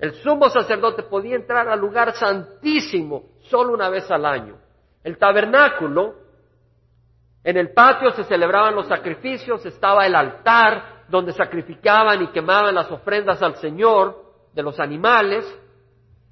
[0.00, 4.56] El sumo sacerdote podía entrar al lugar santísimo solo una vez al año.
[5.04, 6.14] El tabernáculo,
[7.44, 12.90] en el patio se celebraban los sacrificios, estaba el altar donde sacrificaban y quemaban las
[12.90, 15.44] ofrendas al Señor de los animales,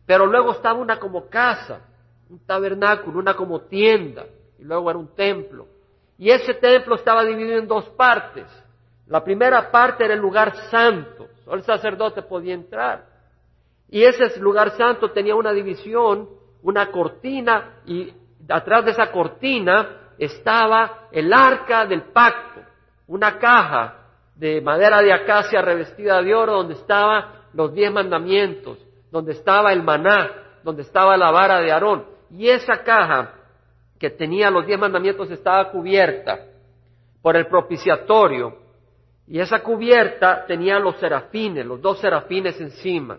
[0.07, 1.81] pero luego estaba una como casa,
[2.31, 4.25] un tabernáculo, una como tienda,
[4.59, 5.67] y luego era un templo.
[6.17, 8.47] Y ese templo estaba dividido en dos partes.
[9.09, 13.18] La primera parte era el lugar santo, solo el sacerdote podía entrar.
[13.91, 16.29] Y ese lugar santo tenía una división,
[16.63, 18.13] una cortina, y
[18.49, 22.61] atrás de esa cortina estaba el arca del pacto,
[23.07, 23.95] una caja
[24.35, 28.79] de madera de acacia revestida de oro donde estaban los diez mandamientos,
[29.11, 30.31] donde estaba el maná,
[30.63, 32.05] donde estaba la vara de Aarón.
[32.31, 33.35] Y esa caja
[33.99, 36.39] que tenía los diez mandamientos estaba cubierta
[37.23, 38.59] por el propiciatorio.
[39.27, 43.19] Y esa cubierta tenía los serafines, los dos serafines encima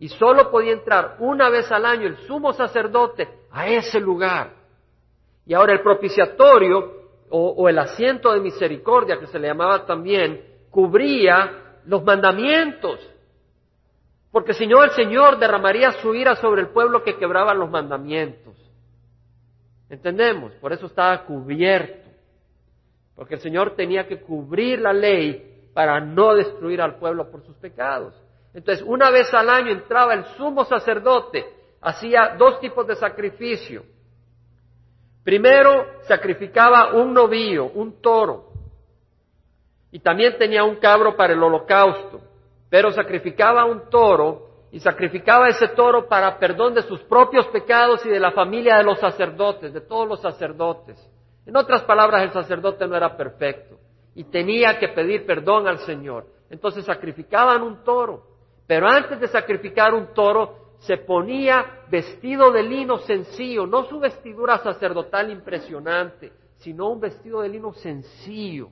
[0.00, 4.54] y solo podía entrar una vez al año el sumo sacerdote a ese lugar.
[5.44, 11.78] Y ahora el propiciatorio o, el asiento de misericordia, que se le llamaba también, cubría
[11.84, 12.98] los mandamientos.
[14.32, 18.56] Porque si no, el Señor derramaría su ira sobre el pueblo que quebraba los mandamientos.
[19.90, 20.52] ¿Entendemos?
[20.54, 22.08] Por eso estaba cubierto.
[23.14, 27.56] Porque el Señor tenía que cubrir la ley para no destruir al pueblo por sus
[27.56, 28.14] pecados.
[28.52, 31.44] Entonces, una vez al año entraba el sumo sacerdote,
[31.80, 33.84] hacía dos tipos de sacrificio.
[35.22, 38.50] Primero, sacrificaba un novillo, un toro,
[39.92, 42.20] y también tenía un cabro para el holocausto,
[42.68, 48.08] pero sacrificaba un toro y sacrificaba ese toro para perdón de sus propios pecados y
[48.08, 50.96] de la familia de los sacerdotes, de todos los sacerdotes.
[51.44, 53.78] En otras palabras, el sacerdote no era perfecto
[54.14, 56.26] y tenía que pedir perdón al Señor.
[56.50, 58.29] Entonces sacrificaban un toro
[58.70, 64.58] pero antes de sacrificar un toro, se ponía vestido de lino sencillo, no su vestidura
[64.58, 68.68] sacerdotal impresionante, sino un vestido de lino sencillo.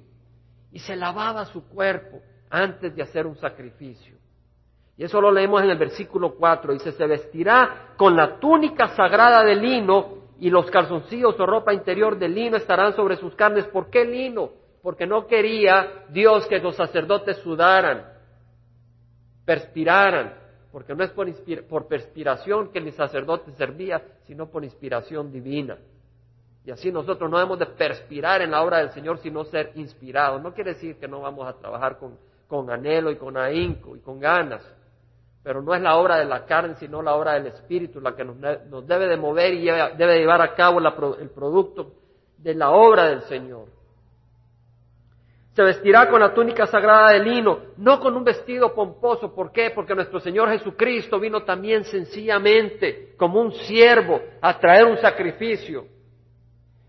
[0.71, 4.17] Y se lavaba su cuerpo antes de hacer un sacrificio.
[4.97, 6.75] Y eso lo leemos en el versículo 4.
[6.75, 12.17] Dice, se vestirá con la túnica sagrada de lino y los calzoncillos o ropa interior
[12.17, 13.67] de lino estarán sobre sus carnes.
[13.67, 14.51] ¿Por qué lino?
[14.81, 18.17] Porque no quería Dios que los sacerdotes sudaran
[19.49, 20.35] perspiraran,
[20.71, 21.27] porque no es por,
[21.69, 25.79] por perspiración que el sacerdote servía, sino por inspiración divina.
[26.67, 30.43] Y así nosotros no debemos de perspirar en la obra del Señor, sino ser inspirados.
[30.43, 34.01] No quiere decir que no vamos a trabajar con, con anhelo y con ahínco y
[34.01, 34.63] con ganas,
[35.43, 38.27] pero no es la obra de la carne, sino la obra del Espíritu la que
[38.27, 41.95] nos, nos debe de mover y debe llevar a cabo el producto
[42.37, 43.78] de la obra del Señor.
[45.59, 49.35] Se vestirá con la túnica sagrada de lino, no con un vestido pomposo.
[49.35, 49.71] ¿Por qué?
[49.71, 55.85] Porque nuestro Señor Jesucristo vino también sencillamente como un siervo a traer un sacrificio.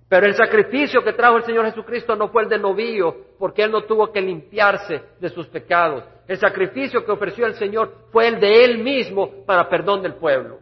[0.08, 3.72] Pero el sacrificio que trajo el Señor Jesucristo no fue el de novillo, porque Él
[3.72, 6.04] no tuvo que limpiarse de sus pecados.
[6.28, 10.60] El sacrificio que ofreció el Señor fue el de Él mismo para perdón del pueblo.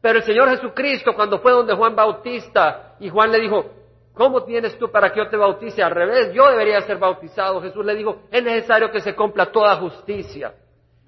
[0.00, 3.70] Pero el Señor Jesucristo, cuando fue donde Juan Bautista, y Juan le dijo,
[4.16, 5.82] ¿Cómo tienes tú para que yo te bautice?
[5.82, 7.60] Al revés, yo debería ser bautizado.
[7.60, 10.54] Jesús le dijo, es necesario que se cumpla toda justicia.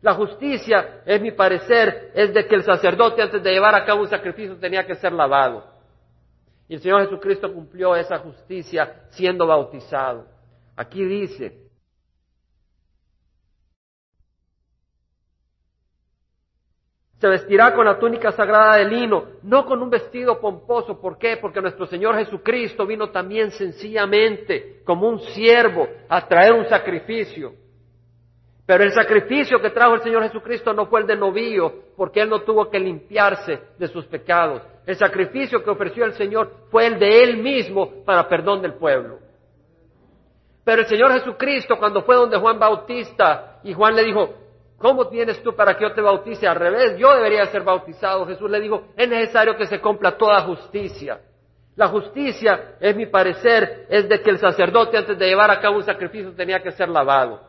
[0.02, 4.02] La justicia, es mi parecer, es de que el sacerdote antes de llevar a cabo
[4.02, 5.64] un sacrificio tenía que ser lavado.
[6.68, 10.26] Y el Señor Jesucristo cumplió esa justicia siendo bautizado.
[10.76, 11.67] Aquí dice,
[17.18, 21.00] Se vestirá con la túnica sagrada de lino, no con un vestido pomposo.
[21.00, 21.36] ¿Por qué?
[21.36, 27.54] Porque nuestro Señor Jesucristo vino también sencillamente como un siervo a traer un sacrificio.
[28.64, 32.28] Pero el sacrificio que trajo el Señor Jesucristo no fue el de novillo, porque Él
[32.28, 34.62] no tuvo que limpiarse de sus pecados.
[34.86, 39.18] El sacrificio que ofreció el Señor fue el de Él mismo para perdón del pueblo.
[40.64, 44.34] Pero el Señor Jesucristo, cuando fue donde Juan Bautista, y Juan le dijo,
[44.78, 46.46] ¿Cómo tienes tú para que yo te bautice?
[46.46, 48.24] Al revés, yo debería ser bautizado.
[48.26, 51.20] Jesús le dijo, es necesario que se cumpla toda justicia.
[51.74, 55.76] La justicia, es mi parecer, es de que el sacerdote antes de llevar a cabo
[55.76, 57.40] un sacrificio tenía que ser lavado.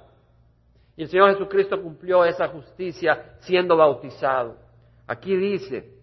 [0.95, 4.57] Y el Señor Jesucristo cumplió esa justicia siendo bautizado.
[5.07, 5.93] Aquí dice,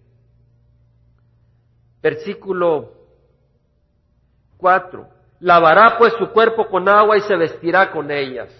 [2.00, 2.92] versículo
[4.58, 5.08] 4,
[5.40, 8.50] lavará pues su cuerpo con agua y se vestirá con ellas.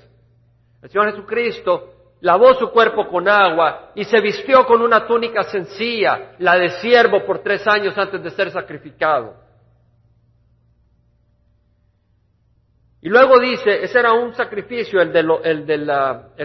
[0.82, 6.32] El Señor Jesucristo lavó su cuerpo con agua y se vistió con una túnica sencilla,
[6.38, 9.34] la de siervo, por tres años antes de ser sacrificado.
[13.02, 15.66] Y luego dice, ese era un sacrificio, el, el,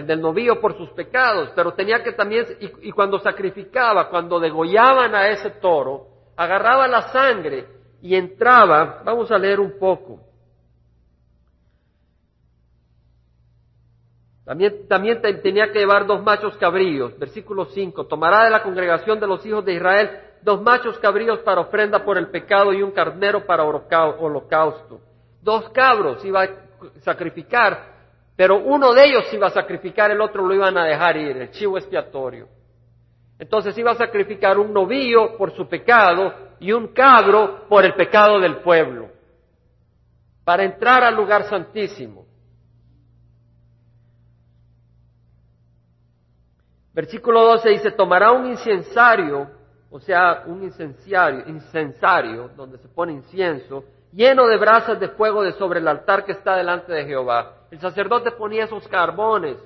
[0.06, 5.12] del novillo por sus pecados, pero tenía que también, y, y cuando sacrificaba, cuando degollaban
[5.14, 6.06] a ese toro,
[6.36, 7.66] agarraba la sangre
[8.00, 10.20] y entraba, vamos a leer un poco,
[14.44, 17.18] También, también tenía que llevar dos machos cabríos.
[17.18, 18.06] Versículo 5.
[18.06, 20.10] Tomará de la congregación de los hijos de Israel
[20.42, 25.00] dos machos cabríos para ofrenda por el pecado y un carnero para holocausto.
[25.40, 26.48] Dos cabros iba a
[27.00, 27.92] sacrificar,
[28.36, 31.50] pero uno de ellos iba a sacrificar, el otro lo iban a dejar ir, el
[31.50, 32.48] chivo expiatorio.
[33.38, 38.38] Entonces iba a sacrificar un novillo por su pecado y un cabro por el pecado
[38.38, 39.08] del pueblo,
[40.44, 42.26] para entrar al lugar santísimo.
[46.94, 49.48] Versículo 12 dice, tomará un incensario,
[49.90, 55.52] o sea, un incensario, incensario, donde se pone incienso, lleno de brasas de fuego de
[55.52, 57.54] sobre el altar que está delante de Jehová.
[57.70, 59.56] El sacerdote ponía esos carbones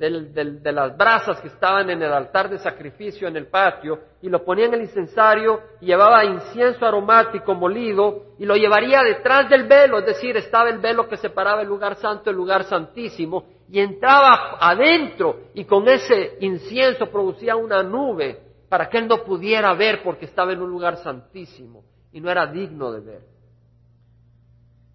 [0.00, 4.42] de las brasas que estaban en el altar de sacrificio en el patio y lo
[4.42, 9.98] ponía en el incensario y llevaba incienso aromático molido y lo llevaría detrás del velo,
[9.98, 14.58] es decir, estaba el velo que separaba el lugar santo del lugar santísimo y entraba
[14.60, 20.24] adentro y con ese incienso producía una nube para que él no pudiera ver porque
[20.24, 23.20] estaba en un lugar santísimo y no era digno de ver.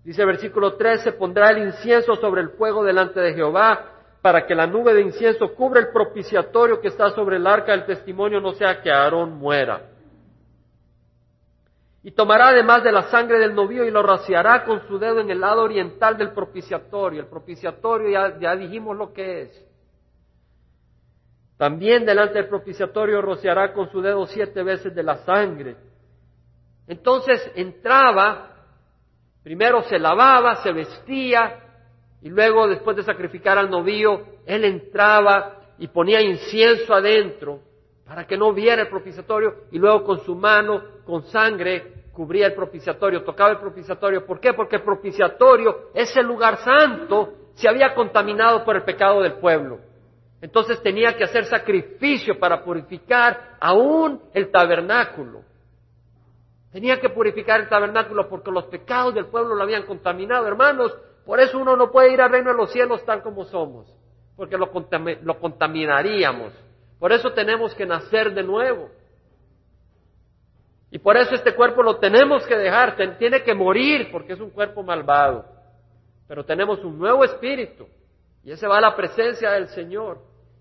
[0.03, 4.53] Dice el versículo 13, pondrá el incienso sobre el fuego delante de Jehová para que
[4.53, 8.51] la nube de incienso cubra el propiciatorio que está sobre el arca del testimonio, no
[8.53, 9.89] sea que Aarón muera.
[12.05, 15.31] Y tomará además de la sangre del novillo y lo rociará con su dedo en
[15.31, 17.19] el lado oriental del propiciatorio.
[17.19, 19.65] El propiciatorio ya, ya dijimos lo que es.
[21.57, 25.77] También delante del propiciatorio rociará con su dedo siete veces de la sangre.
[26.87, 28.51] Entonces entraba,
[29.41, 31.59] primero se lavaba, se vestía,
[32.21, 37.61] y luego, después de sacrificar al novillo, él entraba y ponía incienso adentro
[38.05, 42.53] para que no viera el propiciatorio y luego con su mano, con sangre, cubría el
[42.53, 44.25] propiciatorio, tocaba el propiciatorio.
[44.25, 44.53] ¿Por qué?
[44.53, 49.79] Porque el propiciatorio, ese lugar santo, se había contaminado por el pecado del pueblo.
[50.41, 55.41] Entonces tenía que hacer sacrificio para purificar aún el tabernáculo.
[56.71, 60.45] Tenía que purificar el tabernáculo porque los pecados del pueblo lo habían contaminado.
[60.45, 63.87] Hermanos, por eso uno no puede ir al reino de los cielos tal como somos,
[64.35, 66.53] porque lo, contaminaríamos.
[66.99, 68.89] Por eso tenemos que nacer de nuevo.
[70.91, 74.49] Y por eso este cuerpo lo tenemos que dejar, tiene que morir porque es un
[74.49, 75.45] cuerpo malvado.
[76.27, 77.87] Pero tenemos un nuevo espíritu
[78.43, 80.19] y ese va a la presencia del Señor.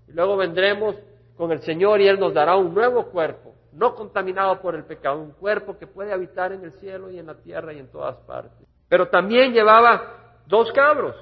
[0.08, 0.96] Y luego vendremos
[1.36, 5.18] con el Señor y Él nos dará un nuevo cuerpo, no contaminado por el pecado,
[5.18, 8.16] un cuerpo que puede habitar en el cielo y en la tierra y en todas
[8.26, 8.66] partes.
[8.88, 11.14] Pero también llevaba dos cabros.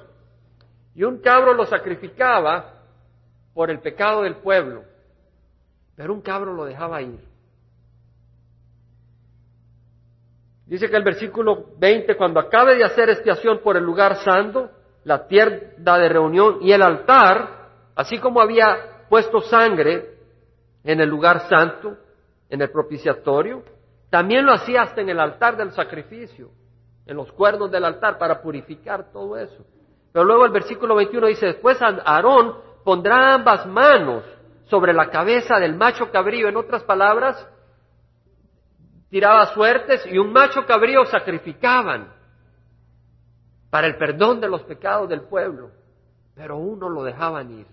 [0.95, 2.81] Y un cabro lo sacrificaba
[3.53, 4.83] por el pecado del pueblo,
[5.95, 7.19] pero un cabro lo dejaba ir.
[10.65, 14.69] Dice que el versículo 20, cuando acabe de hacer expiación por el lugar santo,
[15.03, 20.17] la tierra de reunión y el altar, así como había puesto sangre
[20.83, 21.97] en el lugar santo,
[22.49, 23.63] en el propiciatorio,
[24.09, 26.49] también lo hacía hasta en el altar del sacrificio
[27.05, 29.65] en los cuernos del altar para purificar todo eso.
[30.11, 34.23] Pero luego el versículo 21 dice, después Aarón pondrá ambas manos
[34.73, 36.49] sobre la cabeza del macho cabrío.
[36.49, 37.47] En otras palabras,
[39.07, 42.11] tiraba suertes y un macho cabrío sacrificaban
[43.69, 45.69] para el perdón de los pecados del pueblo,
[46.33, 47.67] pero uno lo dejaban ir.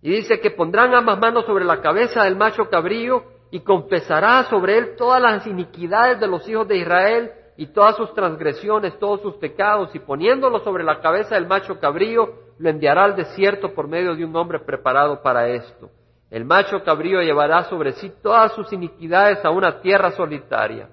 [0.00, 4.78] Y dice que pondrán ambas manos sobre la cabeza del macho cabrío y confesará sobre
[4.78, 9.34] él todas las iniquidades de los hijos de Israel y todas sus transgresiones, todos sus
[9.34, 14.14] pecados, y poniéndolo sobre la cabeza del macho cabrío, lo enviará al desierto por medio
[14.14, 15.90] de un hombre preparado para esto.
[16.30, 20.88] El macho cabrío llevará sobre sí todas sus iniquidades a una tierra solitaria.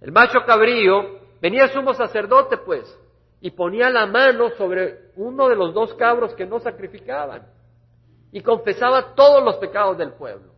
[0.00, 2.98] El macho cabrío venía sumo sacerdote, pues,
[3.42, 7.42] y ponía la mano sobre uno de los dos cabros que no sacrificaban.
[8.32, 10.54] y confesaba todos los pecados del pueblo.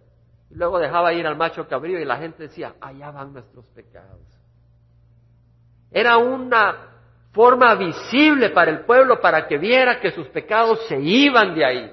[0.48, 4.35] Y luego dejaba ir al macho cabrío y la gente decía, allá van nuestros pecados.
[5.90, 6.86] Era una
[7.32, 11.92] forma visible para el pueblo para que viera que sus pecados se iban de ahí.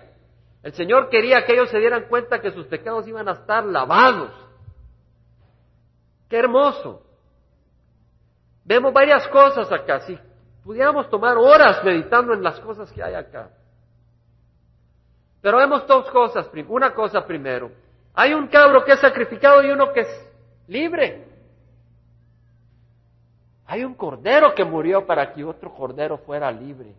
[0.63, 4.31] El Señor quería que ellos se dieran cuenta que sus pecados iban a estar lavados.
[6.29, 7.03] Qué hermoso.
[8.63, 9.99] Vemos varias cosas acá.
[10.01, 10.17] Si
[10.63, 13.49] pudiéramos tomar horas meditando en las cosas que hay acá.
[15.41, 16.49] Pero vemos dos cosas.
[16.69, 17.69] Una cosa primero.
[18.13, 20.29] Hay un cabro que es sacrificado y uno que es
[20.67, 21.32] libre.
[23.65, 26.93] Hay un cordero que murió para que otro cordero fuera libre.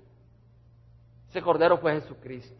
[1.28, 2.56] Ese cordero fue Jesucristo.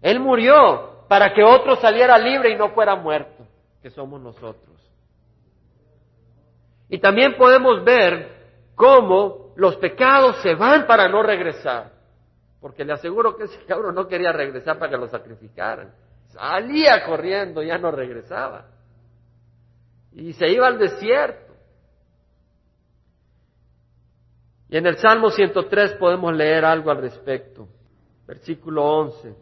[0.00, 3.46] Él murió para que otro saliera libre y no fuera muerto,
[3.82, 4.70] que somos nosotros.
[6.88, 8.40] Y también podemos ver
[8.74, 11.92] cómo los pecados se van para no regresar.
[12.60, 15.92] Porque le aseguro que ese cabrón no quería regresar para que lo sacrificaran.
[16.28, 18.66] Salía corriendo, ya no regresaba.
[20.12, 21.49] Y se iba al desierto.
[24.70, 27.66] Y en el Salmo 103 podemos leer algo al respecto.
[28.24, 29.34] Versículo 11.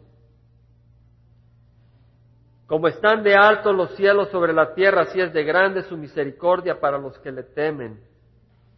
[2.65, 6.79] Como están de alto los cielos sobre la tierra, así es de grande su misericordia
[6.79, 7.99] para los que le temen.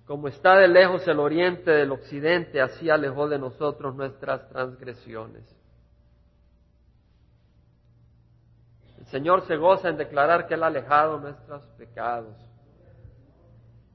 [0.06, 5.44] Como está de lejos el oriente del occidente, así alejó de nosotros nuestras transgresiones.
[9.00, 12.36] El Señor se goza en declarar que Él ha alejado nuestros pecados.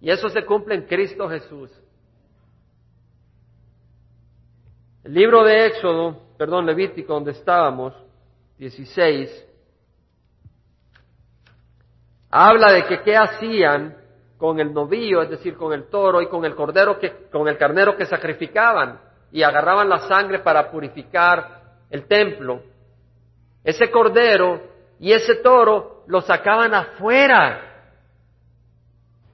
[0.01, 1.71] Y eso se cumple en Cristo Jesús.
[5.07, 7.95] El libro de Éxodo, perdón, Levítico, donde estábamos,
[8.59, 9.47] 16,
[12.29, 13.97] habla de que qué hacían
[14.37, 17.57] con el novillo, es decir, con el toro y con el cordero que, con el
[17.57, 18.99] carnero que sacrificaban
[19.31, 22.63] y agarraban la sangre para purificar el templo.
[23.63, 24.61] Ese cordero
[24.99, 27.93] y ese toro lo sacaban afuera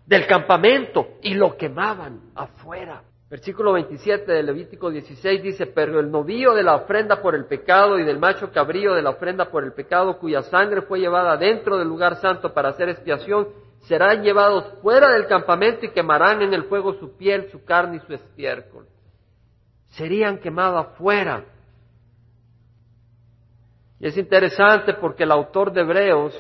[0.04, 3.04] del campamento y lo quemaban afuera.
[3.32, 7.98] Versículo 27 de Levítico 16 dice, pero el novillo de la ofrenda por el pecado
[7.98, 11.78] y del macho cabrío de la ofrenda por el pecado cuya sangre fue llevada dentro
[11.78, 13.48] del lugar santo para hacer expiación,
[13.88, 18.00] serán llevados fuera del campamento y quemarán en el fuego su piel, su carne y
[18.00, 18.86] su estiércol.
[19.88, 21.46] Serían quemados afuera.
[23.98, 26.38] Y es interesante porque el autor de Hebreos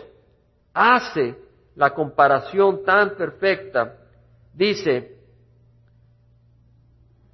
[0.74, 1.36] hace
[1.74, 3.96] la comparación tan perfecta.
[4.52, 5.21] Dice,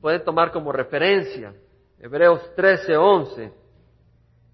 [0.00, 1.54] puede tomar como referencia
[2.00, 3.52] Hebreos 13, 11,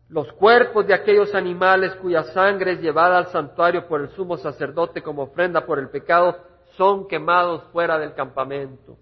[0.09, 5.03] los cuerpos de aquellos animales cuya sangre es llevada al santuario por el sumo sacerdote
[5.03, 6.39] como ofrenda por el pecado
[6.77, 8.97] son quemados fuera del campamento.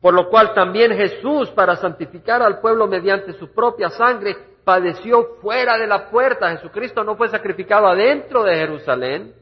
[0.00, 5.78] Por lo cual también Jesús, para santificar al pueblo mediante su propia sangre, padeció fuera
[5.78, 6.50] de la puerta.
[6.50, 9.34] Jesucristo no fue sacrificado adentro de Jerusalén,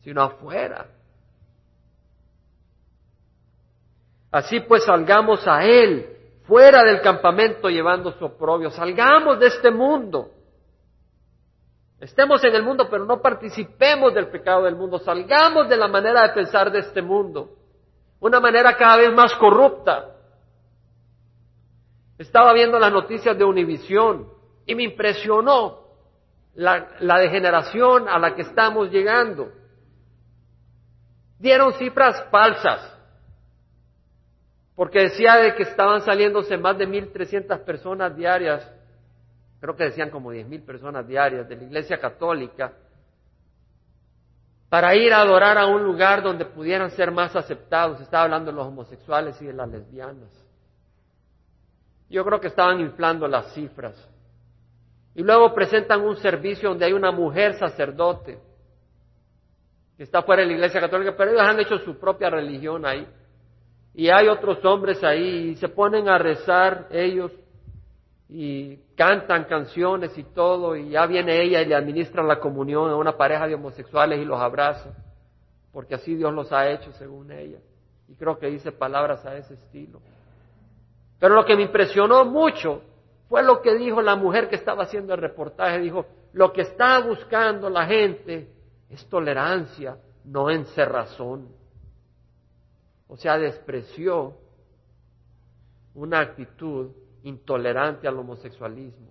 [0.00, 0.86] sino afuera.
[4.30, 6.16] Así pues salgamos a Él
[6.46, 8.70] fuera del campamento llevando su oprobio.
[8.70, 10.30] Salgamos de este mundo.
[12.00, 14.98] Estemos en el mundo, pero no participemos del pecado del mundo.
[14.98, 17.50] Salgamos de la manera de pensar de este mundo.
[18.20, 20.16] Una manera cada vez más corrupta.
[22.16, 24.28] Estaba viendo las noticias de Univisión
[24.66, 25.80] y me impresionó
[26.54, 29.50] la, la degeneración a la que estamos llegando.
[31.38, 32.99] Dieron cifras falsas
[34.80, 38.66] porque decía de que estaban saliéndose más de 1.300 personas diarias,
[39.60, 42.72] creo que decían como 10.000 personas diarias de la Iglesia Católica,
[44.70, 48.00] para ir a adorar a un lugar donde pudieran ser más aceptados.
[48.00, 50.46] Estaba hablando de los homosexuales y de las lesbianas.
[52.08, 54.08] Yo creo que estaban inflando las cifras.
[55.14, 58.38] Y luego presentan un servicio donde hay una mujer sacerdote
[59.98, 63.06] que está fuera de la Iglesia Católica, pero ellos han hecho su propia religión ahí.
[63.94, 67.32] Y hay otros hombres ahí y se ponen a rezar ellos
[68.28, 72.96] y cantan canciones y todo y ya viene ella y le administran la comunión a
[72.96, 74.90] una pareja de homosexuales y los abraza,
[75.72, 77.58] porque así Dios los ha hecho según ella.
[78.08, 80.00] Y creo que dice palabras a ese estilo.
[81.18, 82.82] Pero lo que me impresionó mucho
[83.28, 85.78] fue lo que dijo la mujer que estaba haciendo el reportaje.
[85.80, 88.48] Dijo, lo que está buscando la gente
[88.88, 91.59] es tolerancia, no encerrazón
[93.10, 94.36] o sea, despreció
[95.94, 96.92] una actitud
[97.24, 99.08] intolerante al homosexualismo.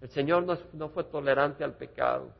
[0.00, 2.34] El Señor no, fue tolerante al pecado.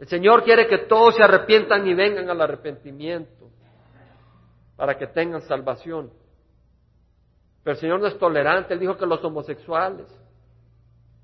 [0.00, 3.50] El Señor quiere que todos se arrepientan y vengan al arrepentimiento
[4.74, 6.10] para que tengan salvación.
[7.62, 8.74] Pero el Señor no es tolerante.
[8.74, 10.08] Él dijo que los homosexuales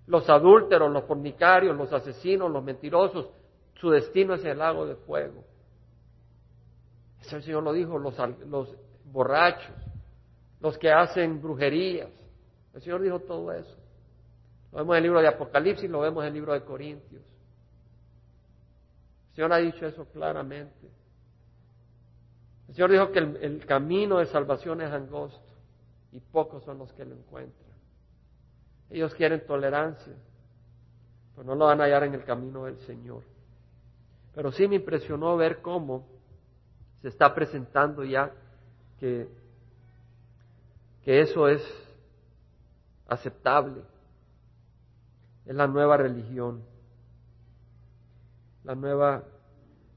[0.06, 3.28] Los adúlteros, los fornicarios, los asesinos, los mentirosos,
[3.74, 5.44] su destino es el lago de fuego.
[7.30, 9.72] Eso el Señor lo dijo, los, borrachos,
[10.58, 12.10] los que hacen brujerías.
[12.74, 13.76] El Señor dijo todo eso.
[14.72, 17.22] Lo vemos en el libro de Apocalipsis, lo vemos en el libro de Corintios.
[19.28, 20.90] El Señor ha dicho eso claramente.
[22.66, 25.54] El Señor dijo que el, camino de salvación es angosto
[26.10, 27.70] y pocos son los que lo encuentran.
[28.90, 30.16] Ellos quieren tolerancia,
[31.36, 33.22] pero no lo van a hallar en el camino del Señor.
[34.34, 36.18] Pero sí me impresionó ver cómo
[37.02, 38.30] se está presentando ya
[38.98, 39.28] que,
[41.02, 41.62] que eso es
[43.08, 43.82] aceptable.
[45.46, 46.62] Es la nueva religión.
[48.64, 49.24] La nueva,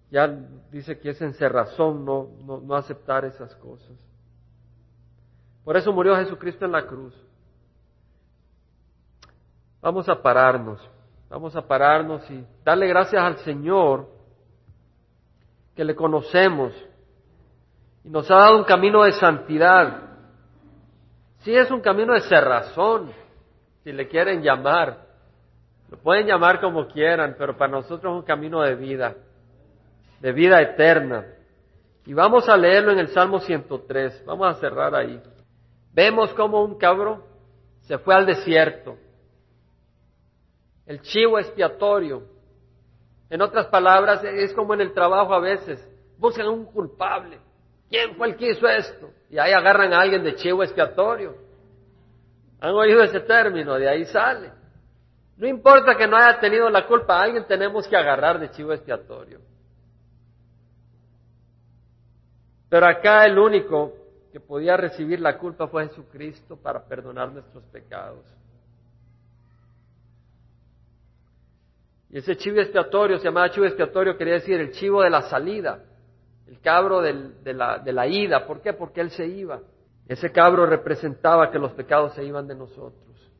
[0.10, 0.28] ya
[0.72, 3.97] dice que es encerrazón no, no, no aceptar esas cosas.
[5.64, 7.14] Por eso murió Jesucristo en la cruz.
[9.82, 10.80] Vamos a pararnos,
[11.30, 14.08] vamos a pararnos y darle gracias al Señor
[15.76, 16.74] que le conocemos
[18.04, 20.01] y nos ha dado un camino de santidad.
[21.39, 23.12] Sí es un camino de cerrazón,
[23.84, 25.08] si le quieren llamar.
[25.89, 29.16] Lo pueden llamar como quieran, pero para nosotros es un camino de vida,
[30.20, 31.26] de vida eterna.
[32.06, 34.24] Y vamos a leerlo en el Salmo 103.
[34.26, 35.22] Vamos a cerrar ahí.
[35.93, 37.34] Vemos como un cabro
[37.84, 38.97] se fue al desierto.
[40.86, 42.24] El chivo expiatorio.
[43.30, 45.86] En otras palabras, es como en el trabajo a veces.
[46.18, 47.39] Buscan un culpable.
[47.90, 49.12] ¿Quién fue el que hizo esto?
[49.30, 51.36] Y ahí agarran a alguien de chivo expiatorio.
[52.60, 53.76] ¿Han oído ese término?
[53.76, 54.52] De ahí sale.
[55.38, 58.72] No importa que no haya tenido la culpa, a alguien tenemos que agarrar de chivo
[58.72, 59.40] expiatorio.
[62.70, 63.94] Pero acá el único
[64.32, 68.26] que podía recibir la culpa fue Jesucristo para perdonar nuestros pecados.
[72.10, 75.84] Y ese chivo expiatorio, se llamaba chivo expiatorio, quería decir el chivo de la salida,
[76.54, 78.45] el cabro de, la, de la ida.
[78.45, 78.74] ¿Por qué?
[78.74, 79.60] Porque él se iba.
[80.08, 83.32] Ese cabro representaba que los pecados se iban de nosotros.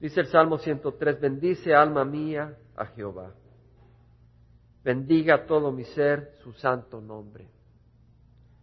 [0.00, 3.32] Dice el Salmo 103, bendice alma mía a Jehová.
[4.82, 7.46] Bendiga todo mi ser su santo nombre.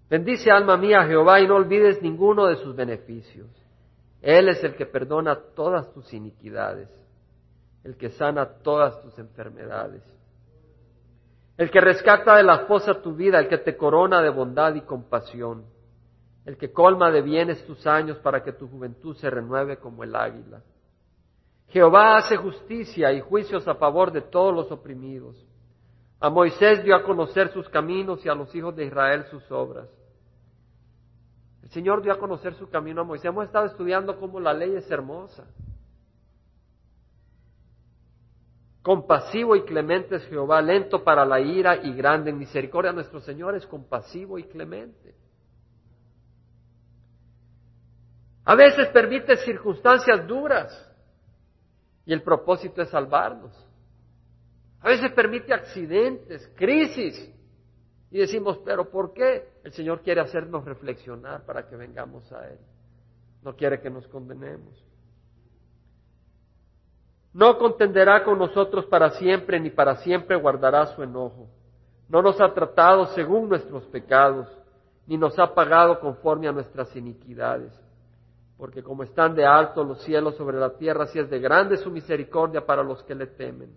[0.09, 3.47] Bendice alma mía a Jehová y no olvides ninguno de sus beneficios.
[4.21, 6.89] Él es el que perdona todas tus iniquidades,
[7.85, 10.03] el que sana todas tus enfermedades,
[11.59, 14.81] el que rescata de la fosa tu vida, el que te corona de bondad y
[14.81, 15.65] compasión
[16.49, 20.15] el que colma de bienes tus años para que tu juventud se renueve como el
[20.15, 20.63] águila.
[21.67, 25.45] Jehová hace justicia y juicios a favor de todos los oprimidos.
[26.19, 29.87] A Moisés dio a conocer sus caminos y a los hijos de Israel sus obras.
[31.61, 33.25] El Señor dio a conocer su camino a Moisés.
[33.25, 35.45] Hemos estado estudiando cómo la ley es hermosa.
[38.81, 42.93] Compasivo y clemente es Jehová, lento para la ira y grande en misericordia.
[42.93, 45.15] Nuestro Señor es compasivo y clemente.
[48.45, 50.89] A veces permite circunstancias duras
[52.05, 53.53] y el propósito es salvarnos.
[54.81, 57.31] A veces permite accidentes, crisis
[58.09, 59.49] y decimos, pero ¿por qué?
[59.63, 62.57] El Señor quiere hacernos reflexionar para que vengamos a Él.
[63.43, 64.83] No quiere que nos condenemos.
[67.39, 71.47] No contenderá con nosotros para siempre, ni para siempre guardará su enojo.
[72.09, 74.47] No nos ha tratado según nuestros pecados,
[75.07, 77.71] ni nos ha pagado conforme a nuestras iniquidades
[78.59, 81.89] porque como están de alto los cielos sobre la tierra, así es de grande su
[81.89, 83.73] misericordia para los que le temen.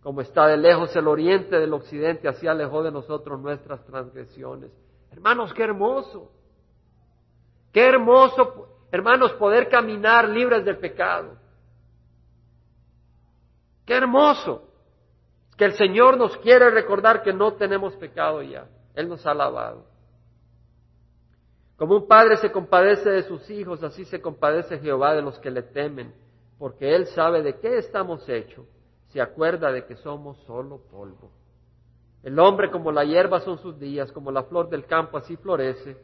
[0.00, 4.70] Como está de lejos el oriente del occidente, así alejó de nosotros nuestras transgresiones.
[5.10, 6.30] Hermanos, qué hermoso.
[7.72, 11.41] Qué hermoso, hermanos, poder caminar libres del pecado.
[13.84, 14.68] Qué hermoso
[15.56, 18.66] que el Señor nos quiere recordar que no tenemos pecado ya.
[18.94, 19.84] Él nos ha lavado.
[21.76, 25.50] Como un padre se compadece de sus hijos, así se compadece Jehová de los que
[25.50, 26.14] le temen,
[26.58, 28.66] porque Él sabe de qué estamos hechos,
[29.08, 31.30] se acuerda de que somos solo polvo.
[32.22, 35.96] El hombre como la hierba son sus días, como la flor del campo así florece.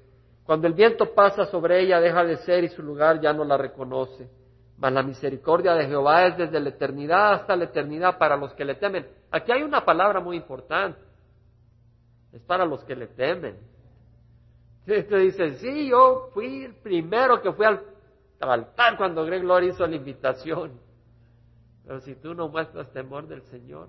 [0.45, 3.57] Cuando el viento pasa sobre ella deja de ser y su lugar ya no la
[3.57, 4.29] reconoce.
[4.79, 8.65] Mas la misericordia de Jehová es desde la eternidad hasta la eternidad para los que
[8.65, 9.07] le temen.
[9.31, 11.01] Aquí hay una palabra muy importante.
[12.33, 13.59] Es para los que le temen.
[14.87, 17.83] Usted dice, sí, yo fui el primero que fui al
[18.41, 20.81] altar cuando Greg Lord hizo la invitación.
[21.85, 23.89] Pero si tú no muestras temor del Señor,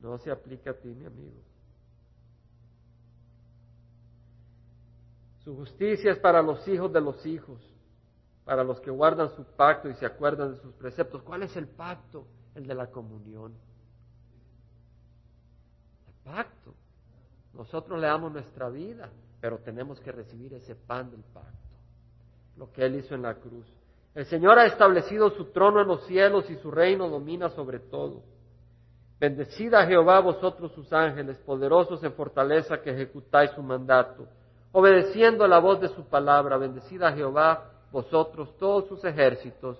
[0.00, 1.40] no se aplica a ti, mi amigo.
[5.44, 7.60] Su justicia es para los hijos de los hijos,
[8.50, 11.22] para los que guardan su pacto y se acuerdan de sus preceptos.
[11.22, 12.26] ¿Cuál es el pacto?
[12.56, 13.54] El de la comunión.
[16.08, 16.74] El pacto.
[17.54, 19.08] Nosotros le damos nuestra vida,
[19.40, 21.76] pero tenemos que recibir ese pan del pacto,
[22.56, 23.72] lo que Él hizo en la cruz.
[24.16, 28.24] El Señor ha establecido su trono en los cielos y su reino domina sobre todo.
[29.20, 34.26] Bendecida Jehová vosotros sus ángeles, poderosos en fortaleza que ejecutáis su mandato,
[34.72, 36.56] obedeciendo la voz de su palabra.
[36.56, 39.78] Bendecida Jehová vosotros todos sus ejércitos,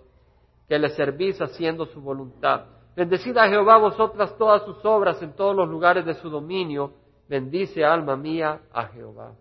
[0.69, 2.67] que le servís haciendo su voluntad.
[2.97, 6.93] Bendecida Jehová vosotras todas sus obras en todos los lugares de su dominio.
[7.29, 9.33] Bendice alma mía a Jehová.